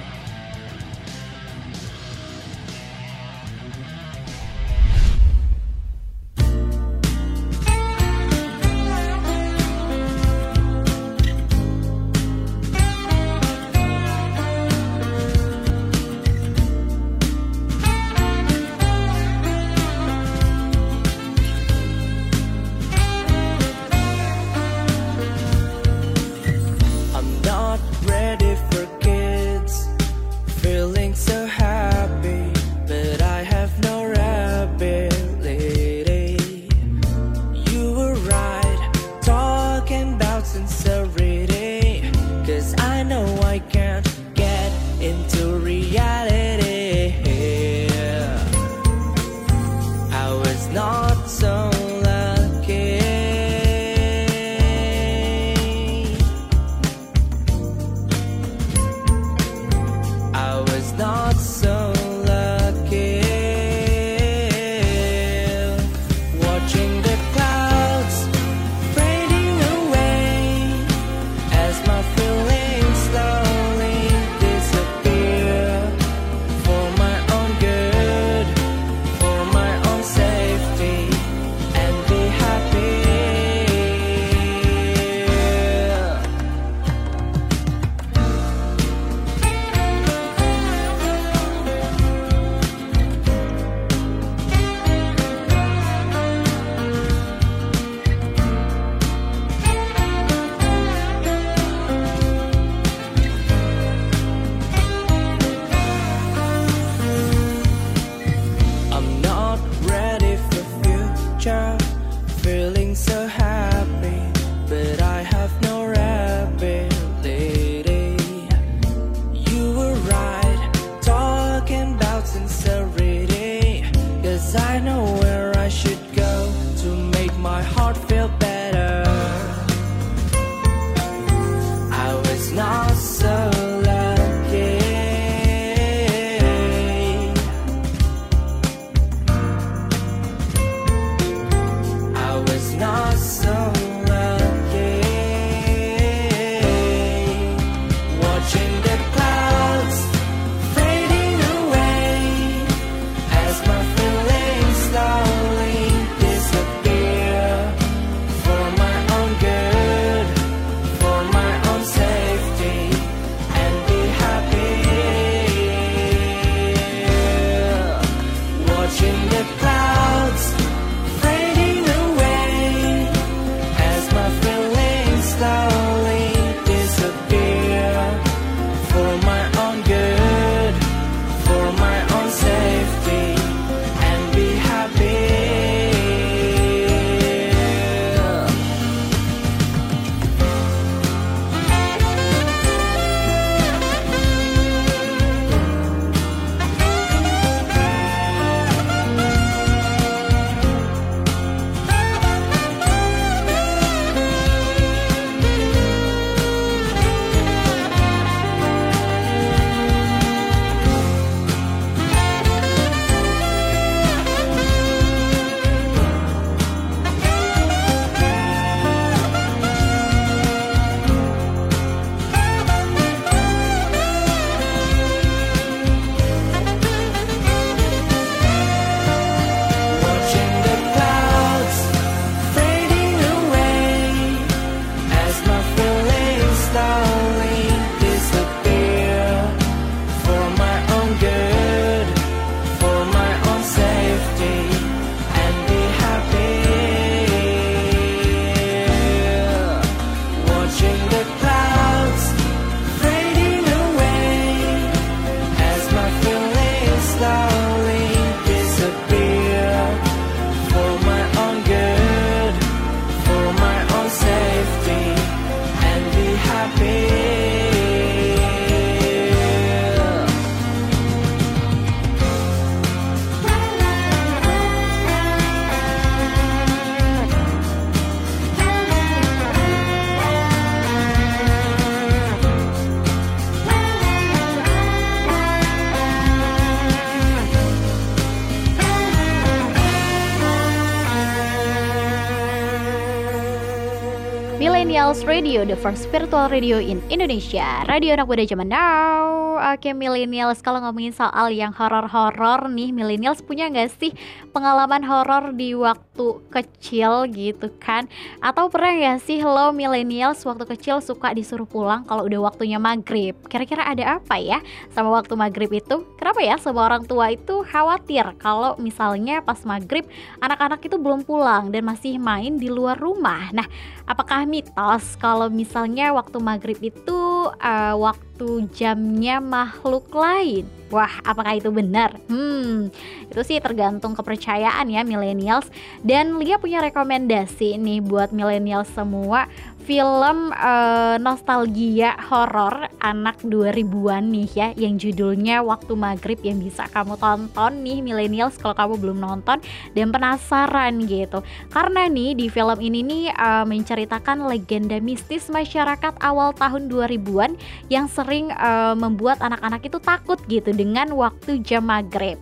Millennials 295.09 295.25
Radio, 295.25 295.65
the 295.65 295.73
first 295.81 296.05
virtual 296.13 296.53
radio 296.53 296.77
in 296.77 297.01
Indonesia. 297.09 297.65
Radio 297.89 298.13
anak 298.13 298.29
muda 298.29 298.45
zaman 298.45 298.69
now. 298.69 299.57
Oke, 299.73 299.97
millennials 299.97 300.61
kalau 300.61 300.85
ngomongin 300.85 301.17
soal 301.17 301.49
yang 301.49 301.73
horor-horor 301.73 302.69
nih, 302.69 302.93
millennials 302.93 303.41
punya 303.41 303.73
nggak 303.73 303.89
sih 303.97 304.13
pengalaman 304.53 305.01
horor 305.01 305.57
di 305.57 305.73
waktu 305.73 306.45
kecil 306.53 307.25
gitu 307.33 307.73
kan? 307.81 308.05
Atau 308.45 308.69
pernah 308.69 308.93
nggak 308.93 309.25
sih 309.25 309.41
lo 309.41 309.73
millennials 309.73 310.45
waktu 310.45 310.69
kecil 310.77 311.01
suka 311.01 311.33
disuruh 311.33 311.65
pulang 311.65 312.05
kalau 312.05 312.29
udah 312.29 312.53
waktunya 312.53 312.77
maghrib? 312.77 313.33
Kira-kira 313.49 313.89
ada 313.89 314.21
apa 314.21 314.37
ya 314.37 314.61
sama 314.93 315.09
waktu 315.09 315.33
maghrib 315.41 315.73
itu? 315.73 316.05
Kenapa 316.21 316.45
ya 316.45 316.61
semua 316.61 316.85
orang 316.85 317.09
tua 317.09 317.33
itu 317.33 317.65
khawatir 317.65 318.37
kalau 318.37 318.77
misalnya 318.77 319.41
pas 319.41 319.59
maghrib 319.65 320.05
anak-anak 320.45 320.85
itu 320.85 321.01
belum 321.01 321.25
pulang 321.25 321.73
dan 321.73 321.89
masih 321.89 322.21
main 322.21 322.61
di 322.61 322.69
luar 322.69 323.01
rumah. 323.01 323.51
Nah, 323.57 323.65
apakah 324.09 324.49
mitos 324.49 325.15
kalau 325.21 325.53
misalnya 325.53 326.17
waktu 326.17 326.41
maghrib 326.41 326.81
itu 326.81 327.53
eh, 327.61 327.95
waktu 327.95 328.67
jamnya 328.73 329.39
makhluk 329.39 330.09
lain? 330.17 330.65
Wah, 330.89 331.21
apakah 331.21 331.61
itu 331.61 331.69
benar? 331.69 332.17
Hmm, 332.33 332.89
itu 333.29 333.41
sih 333.45 333.61
tergantung 333.61 334.17
kepercayaan 334.17 334.89
ya 334.89 335.05
millennials. 335.05 335.69
Dan 336.01 336.41
Lia 336.41 336.57
punya 336.57 336.81
rekomendasi 336.81 337.77
nih 337.77 338.01
buat 338.01 338.33
millennials 338.33 338.89
semua 338.97 339.45
film 339.89 340.53
eh, 340.53 341.17
nostalgia 341.17 342.13
horor 342.29 342.93
anak 343.01 343.41
2000-an 343.41 344.29
nih 344.29 344.49
ya 344.53 344.69
yang 344.77 345.01
judulnya 345.01 345.65
Waktu 345.65 345.97
Maghrib 345.97 346.37
yang 346.45 346.61
bisa 346.61 346.85
kamu 346.93 347.17
tonton 347.17 347.81
nih 347.81 348.05
millennials 348.05 348.61
kalau 348.61 348.77
kamu 348.77 349.01
belum 349.01 349.19
nonton 349.25 349.65
dan 349.97 350.13
penasaran 350.13 351.09
gitu. 351.09 351.41
Karena 351.73 352.05
nih 352.05 352.37
di 352.37 352.53
film 352.53 352.77
ini 352.85 353.01
nih 353.01 353.25
eh, 353.33 353.65
menceritakan 353.65 354.45
legenda 354.45 355.01
mistis 355.01 355.49
masyarakat 355.49 356.21
awal 356.21 356.53
tahun 356.53 356.93
2000-an 356.93 357.57
yang 357.89 358.13
sering 358.13 358.53
eh, 358.53 358.93
membuat 358.93 359.41
anak-anak 359.41 359.89
itu 359.89 359.97
takut 360.05 360.37
gitu 360.53 360.69
dengan 360.77 361.17
waktu 361.17 361.65
jam 361.65 361.89
maghrib. 361.89 362.37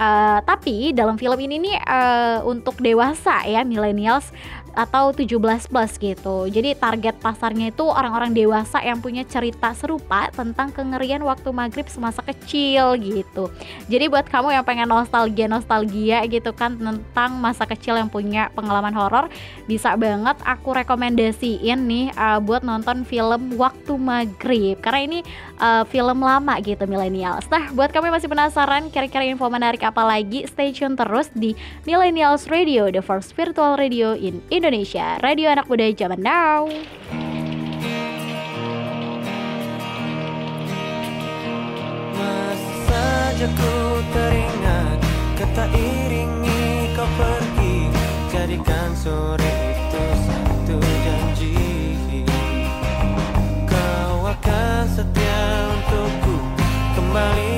Eh, 0.00 0.38
tapi 0.48 0.96
dalam 0.96 1.20
film 1.20 1.36
ini 1.36 1.60
nih 1.60 1.76
eh, 1.76 2.38
untuk 2.44 2.76
dewasa 2.80 3.44
ya 3.44 3.64
millennials 3.64 4.32
atau 4.74 5.10
17 5.14 5.70
plus 5.70 5.92
gitu. 5.98 6.36
Jadi 6.46 6.76
target 6.78 7.16
pasarnya 7.18 7.70
itu 7.70 7.84
orang-orang 7.86 8.32
dewasa 8.34 8.80
yang 8.80 9.02
punya 9.02 9.26
cerita 9.26 9.74
serupa 9.74 10.30
tentang 10.30 10.70
kengerian 10.70 11.22
waktu 11.26 11.50
maghrib 11.50 11.86
semasa 11.90 12.22
kecil 12.22 12.96
gitu. 12.98 13.50
Jadi 13.90 14.04
buat 14.06 14.26
kamu 14.26 14.54
yang 14.54 14.64
pengen 14.66 14.88
nostalgia-nostalgia 14.90 16.24
gitu 16.30 16.50
kan 16.54 16.78
tentang 16.78 17.38
masa 17.38 17.66
kecil 17.66 17.98
yang 17.98 18.10
punya 18.10 18.48
pengalaman 18.54 18.94
horor, 18.94 19.26
bisa 19.66 19.94
banget 19.94 20.36
aku 20.42 20.74
rekomendasiin 20.74 21.78
nih 21.86 22.06
uh, 22.14 22.38
buat 22.42 22.62
nonton 22.66 23.02
film 23.06 23.54
Waktu 23.56 23.94
Maghrib 23.98 24.78
karena 24.80 25.00
ini 25.06 25.18
uh, 25.60 25.84
film 25.86 26.24
lama 26.24 26.56
gitu 26.64 26.88
millennials. 26.88 27.46
Nah, 27.52 27.70
buat 27.76 27.92
kamu 27.92 28.10
yang 28.10 28.16
masih 28.16 28.30
penasaran 28.32 28.82
kira-kira 28.88 29.28
info 29.28 29.46
menarik 29.52 29.84
apa 29.84 30.02
lagi, 30.02 30.48
stay 30.48 30.72
tune 30.72 30.96
terus 30.96 31.28
di 31.36 31.52
Millennials 31.84 32.48
Radio, 32.48 32.88
the 32.88 33.04
first 33.04 33.36
virtual 33.36 33.76
radio 33.76 34.16
in 34.16 34.40
Indonesia. 34.48 35.20
Radio 35.20 35.52
anak 35.52 35.68
muda 35.68 35.86
zaman 35.92 36.24
now. 36.24 36.66
Teringat 44.10 44.98
Kata 45.38 45.64
iringi 45.70 46.90
kau 46.98 47.06
pergi 47.14 47.76
Jadikan 48.34 48.90
sore 48.98 49.54
itu 49.70 50.04
satu 50.26 50.76
janji 50.82 51.54
Kau 53.70 54.26
akan 54.26 54.84
setia 54.90 55.19
Kembali 57.10 57.49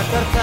Jakartamu 0.00 0.30
Tempat 0.30 0.39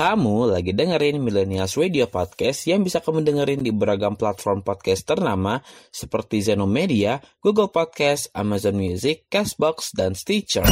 Kamu 0.00 0.56
lagi 0.56 0.72
dengerin 0.72 1.20
Millennials 1.20 1.76
Radio 1.76 2.08
Podcast 2.08 2.64
yang 2.64 2.80
bisa 2.80 3.04
kamu 3.04 3.20
dengerin 3.20 3.60
di 3.60 3.68
beragam 3.68 4.16
platform 4.16 4.64
podcast 4.64 5.04
ternama 5.04 5.60
seperti 5.92 6.40
Zenomedia, 6.40 7.20
Google 7.44 7.68
Podcast, 7.68 8.32
Amazon 8.32 8.80
Music, 8.80 9.28
Castbox, 9.28 9.92
dan 9.92 10.16
Stitcher. 10.16 10.64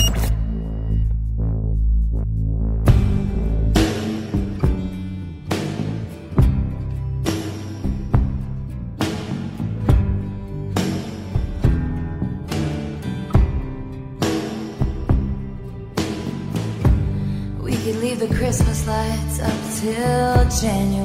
January. 20.60 20.97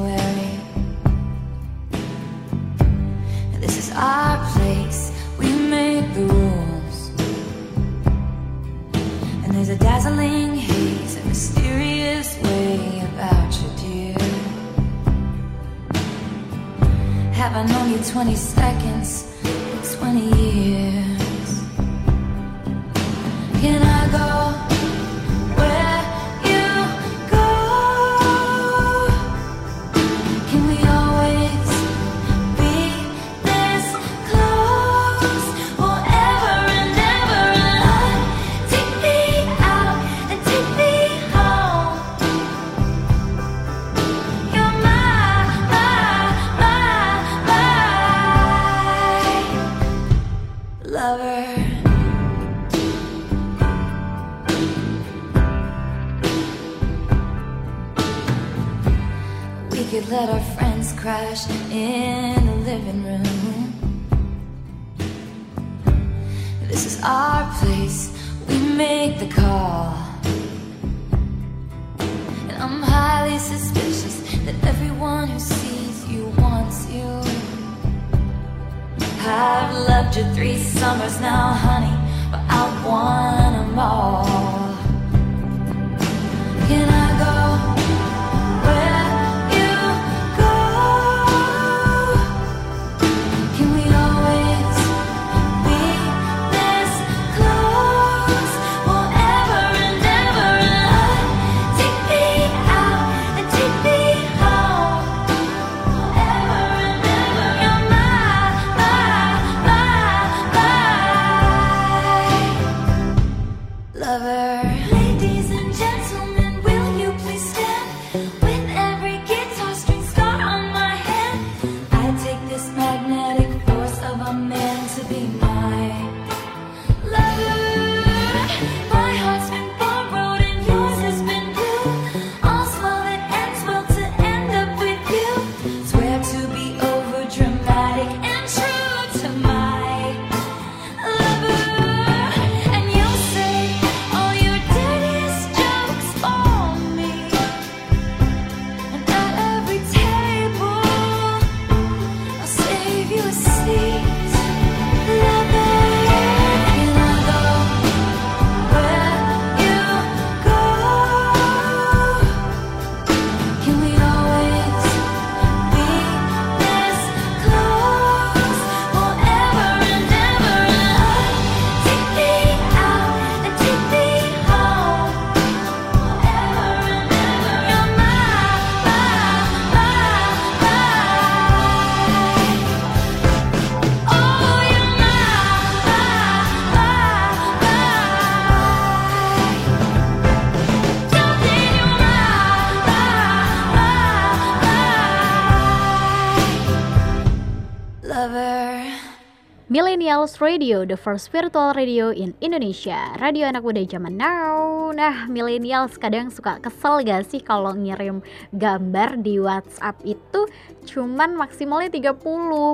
Millennials 200.24 200.40
Radio, 200.40 200.86
the 200.86 200.96
first 200.96 201.32
virtual 201.36 201.74
radio 201.76 202.08
in 202.08 202.32
Indonesia. 202.40 203.12
Radio 203.20 203.44
anak 203.44 203.60
muda 203.60 203.84
zaman 203.84 204.16
now. 204.16 204.73
Nah, 204.94 205.26
millennials 205.26 205.98
kadang 205.98 206.30
suka 206.30 206.62
kesel 206.62 207.02
gak 207.02 207.26
sih 207.26 207.42
kalau 207.42 207.74
ngirim 207.74 208.22
gambar 208.54 209.18
di 209.26 209.42
WhatsApp 209.42 209.98
itu 210.06 210.46
cuman 210.84 211.34
maksimalnya 211.34 211.90
30 211.90 212.20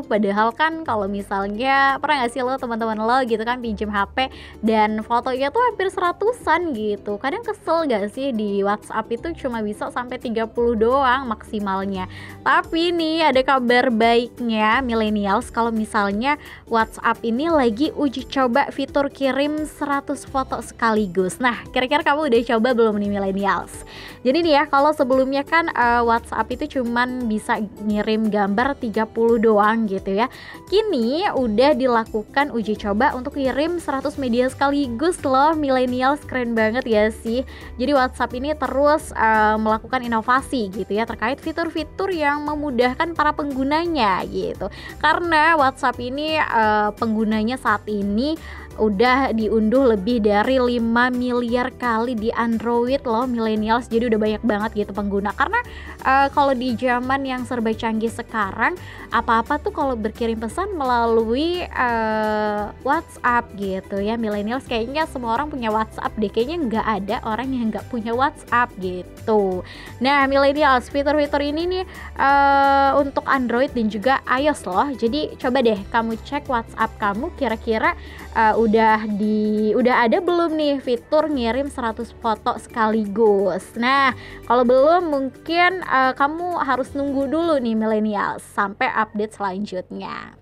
padahal 0.09 0.49
kan 0.51 0.81
kalau 0.83 1.07
misalnya 1.07 1.95
pernah 2.01 2.25
gak 2.25 2.33
sih 2.35 2.43
lo 2.43 2.59
teman-teman 2.59 2.99
lo 2.99 3.23
gitu 3.23 3.39
kan 3.45 3.63
pinjem 3.63 3.87
HP 3.87 4.33
dan 4.65 4.99
fotonya 5.05 5.47
tuh 5.47 5.63
hampir 5.63 5.87
seratusan 5.87 6.75
gitu. 6.75 7.15
Kadang 7.23 7.47
kesel 7.47 7.87
gak 7.87 8.11
sih 8.11 8.35
di 8.35 8.67
WhatsApp 8.67 9.07
itu 9.15 9.47
cuma 9.47 9.63
bisa 9.63 9.87
sampai 9.87 10.19
30 10.19 10.51
doang 10.75 11.23
maksimalnya? 11.23 12.11
Tapi 12.43 12.91
nih 12.91 13.31
ada 13.31 13.41
kabar 13.47 13.87
baiknya 13.95 14.83
millennials 14.83 15.47
kalau 15.47 15.71
misalnya 15.71 16.35
WhatsApp 16.67 17.23
ini 17.23 17.47
lagi 17.47 17.95
uji 17.95 18.27
coba 18.27 18.67
fitur 18.75 19.07
kirim 19.07 19.63
100 19.63 20.27
foto 20.27 20.59
sekaligus. 20.59 21.39
Nah 21.39 21.63
kira-kira 21.71 22.08
kamu 22.09 22.33
udah 22.33 22.41
coba 22.57 22.69
belum 22.73 22.97
nih 22.97 23.09
millennials 23.13 23.85
jadi 24.19 24.43
nih 24.43 24.53
ya 24.59 24.63
kalau 24.67 24.91
sebelumnya 24.91 25.47
kan 25.47 25.71
eh, 25.71 26.03
WhatsApp 26.03 26.51
itu 26.51 26.79
cuman 26.79 27.31
bisa 27.31 27.63
ngirim 27.87 28.27
gambar 28.27 28.75
30 28.75 29.07
doang 29.39 29.87
gitu 29.87 30.11
ya. 30.11 30.27
Kini 30.67 31.23
udah 31.31 31.71
dilakukan 31.71 32.51
uji 32.51 32.75
coba 32.75 33.15
untuk 33.15 33.39
kirim 33.39 33.79
100 33.79 34.19
media 34.19 34.51
sekaligus 34.51 35.23
loh. 35.23 35.55
Millennials 35.55 36.19
keren 36.27 36.51
banget 36.51 36.83
ya 36.83 37.07
sih. 37.15 37.47
Jadi 37.79 37.91
WhatsApp 37.95 38.35
ini 38.35 38.51
terus 38.59 39.15
eh, 39.15 39.55
melakukan 39.55 40.03
inovasi 40.03 40.67
gitu 40.67 40.91
ya 40.91 41.07
terkait 41.07 41.39
fitur-fitur 41.39 42.11
yang 42.11 42.43
memudahkan 42.43 43.15
para 43.15 43.31
penggunanya 43.31 44.19
gitu. 44.27 44.67
Karena 44.99 45.55
WhatsApp 45.55 45.95
ini 46.03 46.35
eh, 46.35 46.89
penggunanya 46.99 47.55
saat 47.55 47.87
ini 47.87 48.35
udah 48.79 49.35
diunduh 49.35 49.93
lebih 49.93 50.23
dari 50.23 50.57
5 50.57 50.79
miliar 51.11 51.69
kali 51.75 52.15
di 52.15 52.31
Android 52.31 53.03
loh 53.03 53.27
millennials. 53.27 53.91
Jadi 53.91 54.09
udah 54.09 54.19
banyak 54.19 54.43
banget 54.43 54.71
gitu 54.85 54.91
pengguna. 54.95 55.35
Karena 55.35 55.59
eh, 56.01 56.27
kalau 56.31 56.55
di 56.55 56.73
zaman 56.79 57.27
yang 57.27 57.43
serba 57.43 57.75
canggih 57.75 58.09
sekarang 58.09 58.79
apa-apa 59.11 59.59
tuh 59.59 59.75
kalau 59.75 59.99
berkirim 59.99 60.39
pesan 60.39 60.73
melalui 60.79 61.67
eh, 61.67 62.63
WhatsApp 62.81 63.51
gitu 63.59 63.99
ya 63.99 64.15
millennials. 64.15 64.65
Kayaknya 64.65 65.05
semua 65.11 65.35
orang 65.35 65.51
punya 65.51 65.69
WhatsApp 65.69 66.15
deh. 66.15 66.31
Kayaknya 66.31 66.57
nggak 66.71 66.87
ada 66.87 67.15
orang 67.27 67.51
yang 67.51 67.69
nggak 67.69 67.85
punya 67.91 68.15
WhatsApp 68.15 68.71
gitu. 68.79 69.61
Nah 69.99 70.23
millennials 70.31 70.87
fitur-fitur 70.87 71.43
ini 71.43 71.67
nih 71.67 71.83
eh, 72.15 72.91
untuk 72.95 73.27
Android 73.27 73.69
dan 73.75 73.91
juga 73.91 74.23
iOS 74.25 74.63
loh. 74.63 74.87
Jadi 74.95 75.35
coba 75.35 75.59
deh 75.59 75.79
kamu 75.91 76.15
cek 76.23 76.47
WhatsApp 76.47 76.91
kamu 76.95 77.35
kira-kira 77.35 77.93
eh, 78.34 78.54
udah 78.54 79.06
di 79.06 79.72
udah 79.72 80.04
ada 80.10 80.18
belum 80.18 80.58
nih 80.58 80.82
fitur 80.82 81.30
ngirim 81.30 81.70
100 81.70 82.10
foto 82.18 82.58
sekaligus. 82.58 83.78
Nah, 83.78 84.12
kalau 84.44 84.66
belum 84.66 85.08
mungkin 85.08 85.80
eh, 85.82 86.12
kamu 86.12 86.60
harus 86.62 86.90
nunggu 86.92 87.30
dulu 87.30 87.54
nih 87.62 87.78
milenial 87.78 88.42
sampai 88.42 88.90
update 88.90 89.34
selanjutnya. 89.38 90.34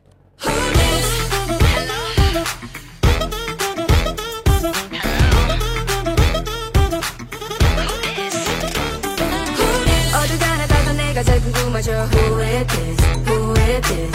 어딜 10.23 10.39
가나 10.39 10.67
다도 10.67 10.93
내가 10.93 11.23
제일 11.23 11.41
궁금하죠 11.43 11.91
Who 11.91 12.43
is 12.43 12.67
this? 12.67 13.01
Who 13.27 13.53
is 13.53 13.89
this? 13.89 14.13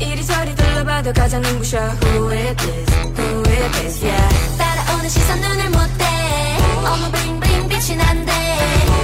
이리저리 0.00 0.54
둘러봐도 0.79 1.11
가장 1.13 1.41
눈부셔 1.41 1.77
Who 1.77 2.31
is 2.31 2.55
this? 2.55 2.93
Who 3.17 3.41
is 3.41 3.71
this? 3.71 4.05
Yeah 4.05 4.57
따라오는 4.57 5.09
시선 5.09 5.41
눈을 5.41 5.69
못대 5.71 6.05
어머 6.85 7.11
블링블링 7.11 7.67
빛이 7.67 7.97
난대 7.97 8.31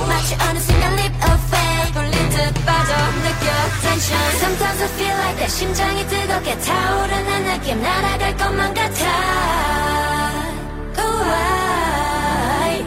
마치 0.08 0.36
어느 0.48 0.60
순간 0.60 0.94
leap 0.94 1.16
of 1.16 1.40
faith 1.48 1.94
돌린 1.94 2.30
듯 2.30 2.66
빠져 2.66 2.94
느껴 3.24 3.52
tension 3.82 4.22
Sometimes 4.40 4.84
I 4.84 4.88
feel 4.88 5.18
like 5.18 5.40
내 5.40 5.48
심장이 5.48 6.08
뜨겁게 6.08 6.60
타오르는 6.60 7.44
느낌 7.46 7.82
날아갈 7.82 8.38
것만 8.38 8.74
같아 8.74 9.06
Ooh, 10.98 11.24
I, 11.24 12.86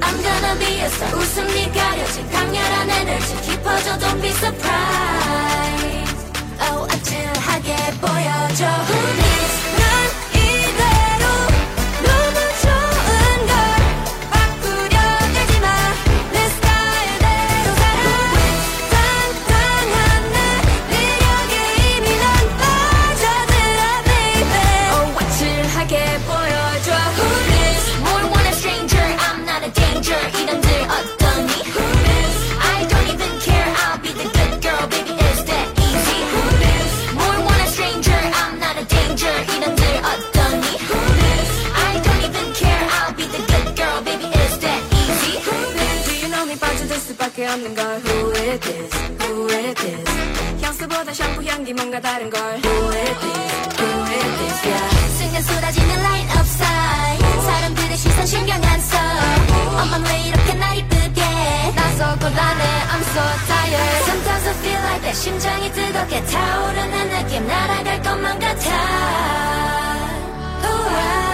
I'm 0.00 0.22
gonna 0.22 0.58
be 0.58 0.80
a 0.80 0.86
star 0.86 1.14
웃음이 1.14 1.72
가려진 1.72 2.30
강렬한 2.30 2.90
에너지 2.90 3.40
깊어져 3.42 3.98
Don't 3.98 4.20
be 4.20 4.30
surprised 4.30 5.76
Oh 5.76 5.85
내게 7.66 7.74
보여줘. 8.00 9.45
없는 47.56 47.74
걸 47.74 47.84
Who 48.04 48.30
is 48.32 48.60
this? 48.60 48.94
Who 49.20 49.48
is 49.48 49.74
this? 49.74 50.04
향수보다 50.62 51.12
샴푸 51.12 51.42
향기 51.44 51.72
뭔가 51.72 51.98
다른 52.00 52.28
걸 52.28 52.40
Who 52.40 52.88
is 52.92 53.20
this? 53.20 53.80
Who 53.80 54.02
is 54.12 54.36
this? 54.38 54.68
Yeah 54.68 55.08
순간 55.16 55.42
쏟아지는 55.42 55.88
line 55.88 56.28
up 56.36 56.46
side 56.46 57.40
사람들의 57.42 57.96
시선 57.96 58.26
신경 58.26 58.62
안써 58.62 58.98
엄만 59.80 60.04
왜 60.04 60.28
이렇게 60.28 60.52
날 60.54 60.76
이쁘게 60.76 61.22
나서 61.74 62.18
곤란해 62.18 62.64
I'm 62.92 63.02
so 63.02 63.22
tired 63.48 64.04
Sometimes 64.04 64.48
I 64.48 64.54
feel 64.60 64.82
like 64.82 65.02
내 65.02 65.12
심장이 65.14 65.72
뜨겁게 65.72 66.24
타오르는 66.24 67.08
느낌 67.10 67.46
날아갈 67.46 68.02
것만 68.02 68.38
같아 68.38 68.70
Ooh, 70.62 70.88
I, 70.92 71.25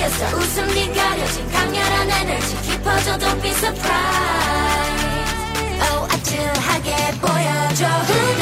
Star 0.00 0.34
웃음이 0.34 0.92
가려진 0.94 1.50
강렬한 1.50 2.10
에너지 2.10 2.56
깊어져 2.62 3.18
Don't 3.18 3.42
be 3.42 3.50
surprised 3.50 5.02
Oh 5.82 6.08
아찔하게 6.10 6.96
보여줘 7.20 8.41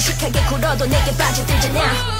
내 0.00 0.02
식대로 0.02 0.32
식하게 0.32 0.48
굴어도 0.48 0.86
내게 0.86 1.14
빠져들잖아. 1.14 2.19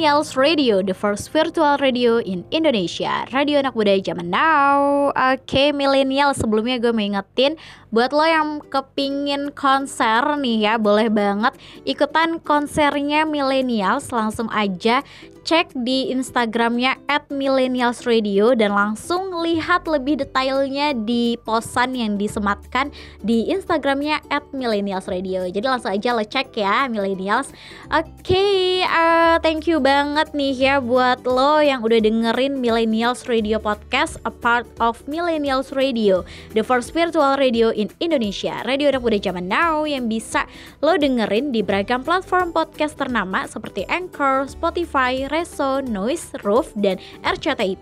Millennials 0.00 0.32
Radio, 0.32 0.80
the 0.80 0.96
first 0.96 1.28
virtual 1.28 1.76
radio 1.76 2.16
in 2.24 2.48
Indonesia. 2.48 3.28
Radio 3.36 3.60
anak 3.60 3.76
muda 3.76 4.00
zaman 4.00 4.32
now. 4.32 5.12
Oke, 5.12 5.76
millennial 5.76 6.32
sebelumnya 6.32 6.80
gue 6.80 6.88
mau 6.88 7.04
ingetin 7.04 7.60
buat 7.90 8.14
lo 8.14 8.22
yang 8.22 8.62
kepingin 8.70 9.50
konser 9.54 10.22
nih 10.38 10.70
ya, 10.70 10.74
boleh 10.78 11.10
banget 11.10 11.54
ikutan 11.82 12.38
konsernya 12.38 13.26
millennials 13.26 14.14
langsung 14.14 14.46
aja 14.54 15.02
cek 15.40 15.72
di 15.82 16.12
Instagramnya 16.12 17.00
@millennialsradio 17.32 18.52
dan 18.54 18.76
langsung 18.76 19.32
lihat 19.40 19.88
lebih 19.88 20.20
detailnya 20.20 20.92
di 20.92 21.34
posan 21.42 21.96
yang 21.96 22.20
disematkan 22.20 22.92
di 23.24 23.48
Instagramnya 23.48 24.20
@millennialsradio. 24.52 25.48
Jadi 25.48 25.66
langsung 25.66 25.90
aja 25.90 26.12
lo 26.12 26.24
cek 26.24 26.54
ya 26.54 26.86
millennials. 26.86 27.50
Oke, 27.88 28.84
eh, 28.84 29.36
thank 29.40 29.66
you 29.66 29.80
banget 29.80 30.30
nih 30.36 30.54
ya 30.54 30.74
buat 30.78 31.24
lo 31.24 31.58
yang 31.64 31.80
udah 31.82 31.98
dengerin 31.98 32.60
Millennials 32.60 33.24
Radio 33.26 33.58
Podcast, 33.58 34.20
a 34.28 34.32
part 34.32 34.68
of 34.78 35.00
Millennials 35.08 35.72
Radio, 35.72 36.22
the 36.52 36.62
first 36.62 36.92
virtual 36.92 37.40
radio 37.40 37.72
in 37.80 37.88
Indonesia, 37.96 38.60
radio 38.68 38.92
anak 38.92 39.00
muda 39.00 39.16
zaman 39.16 39.48
now 39.48 39.88
yang 39.88 40.04
bisa 40.04 40.44
lo 40.84 41.00
dengerin 41.00 41.48
di 41.48 41.64
beragam 41.64 42.04
platform 42.04 42.52
podcast 42.52 43.00
ternama 43.00 43.48
seperti 43.48 43.88
Anchor, 43.88 44.44
Spotify, 44.44 45.24
Reso, 45.32 45.80
Noise, 45.80 46.36
Roof, 46.44 46.76
dan 46.76 47.00
RCTI. 47.24 47.80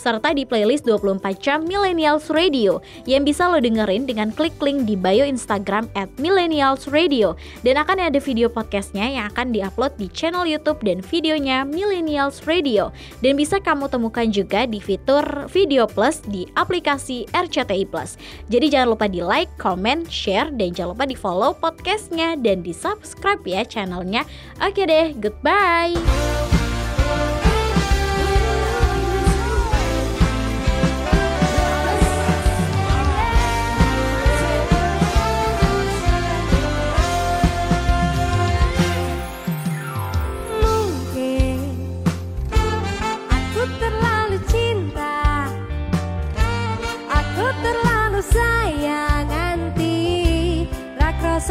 Serta 0.00 0.30
di 0.30 0.46
playlist 0.46 0.86
24 0.86 1.42
jam 1.42 1.66
Millennials 1.66 2.30
Radio 2.30 2.78
yang 3.04 3.26
bisa 3.26 3.50
lo 3.50 3.58
dengerin 3.58 4.06
dengan 4.06 4.30
klik 4.30 4.54
link 4.62 4.86
di 4.86 4.94
bio 4.94 5.26
Instagram 5.26 5.90
at 5.98 6.06
Millennials 6.16 6.86
Radio. 6.86 7.34
Dan 7.66 7.76
akan 7.76 7.98
ada 7.98 8.22
video 8.22 8.46
podcastnya 8.46 9.04
yang 9.10 9.26
akan 9.34 9.50
diupload 9.50 9.98
di 9.98 10.06
channel 10.14 10.46
YouTube 10.46 10.78
dan 10.86 11.02
videonya 11.02 11.66
Millennials 11.66 12.46
Radio. 12.46 12.94
Dan 13.20 13.34
bisa 13.34 13.58
kamu 13.58 13.90
temukan 13.90 14.30
juga 14.30 14.70
di 14.70 14.78
fitur 14.78 15.50
Video 15.50 15.90
Plus 15.90 16.22
di 16.30 16.46
aplikasi 16.54 17.26
RCTI 17.34 17.84
Plus. 17.90 18.14
Jadi 18.46 18.70
jangan 18.70 18.94
lupa 18.94 19.10
di 19.10 19.18
like, 19.18 19.33
comment, 19.58 20.06
share, 20.06 20.54
dan 20.54 20.70
jangan 20.70 20.94
lupa 20.94 21.04
di 21.10 21.18
follow 21.18 21.50
podcastnya 21.58 22.38
dan 22.38 22.62
di 22.62 22.70
subscribe 22.70 23.42
ya 23.42 23.66
channelnya. 23.66 24.22
Oke 24.62 24.86
deh, 24.86 25.10
goodbye. 25.18 25.98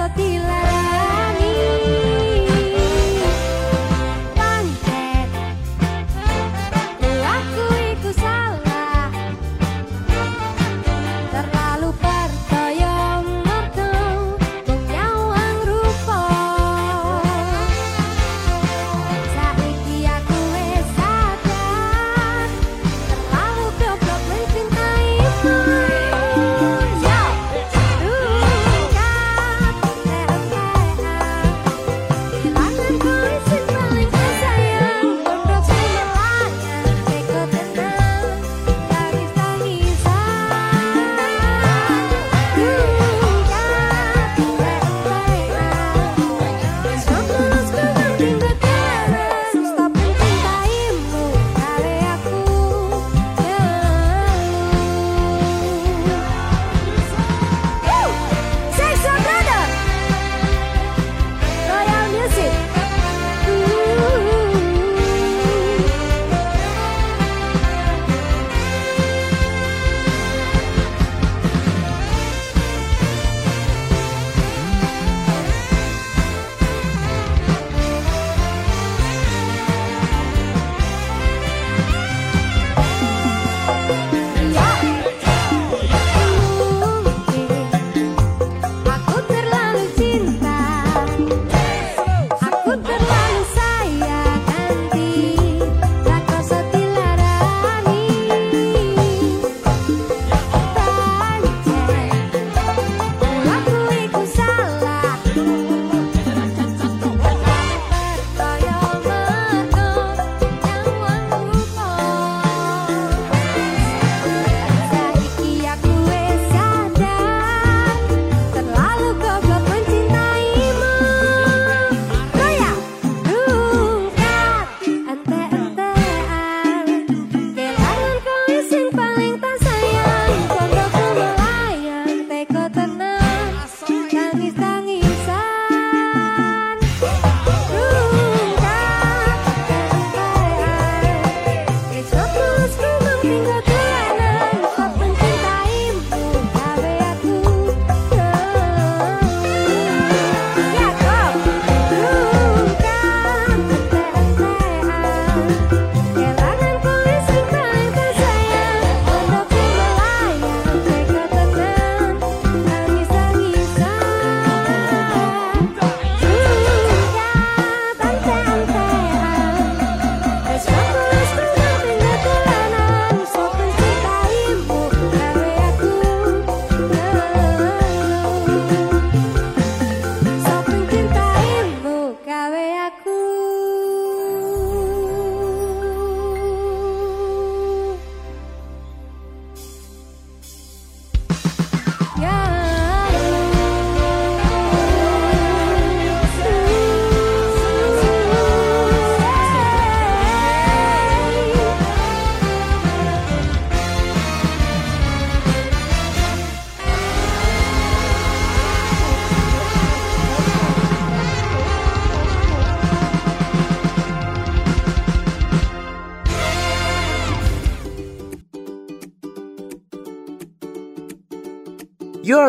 Rakroso 0.09 0.82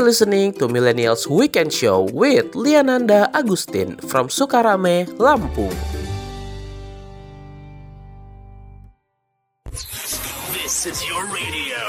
listening 0.05 0.53
to 0.53 0.69
Millennials 0.69 1.25
Weekend 1.25 1.73
Show 1.73 2.05
with 2.13 2.53
Liananda 2.53 3.33
Agustin 3.33 3.97
from 4.05 4.29
Sukarame, 4.29 5.09
Lampung. 5.17 5.73
This 10.53 10.85
is 10.85 11.01
your 11.09 11.25
radio, 11.33 11.81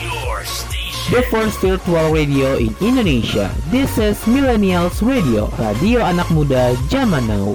your 0.00 0.40
station. 0.48 1.12
the 1.12 1.22
first 1.28 1.60
virtual 1.60 2.08
radio 2.08 2.56
in 2.56 2.72
Indonesia. 2.80 3.52
This 3.68 4.00
is 4.00 4.16
Millennials 4.24 5.04
Radio, 5.04 5.52
radio 5.60 6.00
anak 6.00 6.32
muda 6.32 6.72
zaman 6.88 7.28
now. 7.28 7.52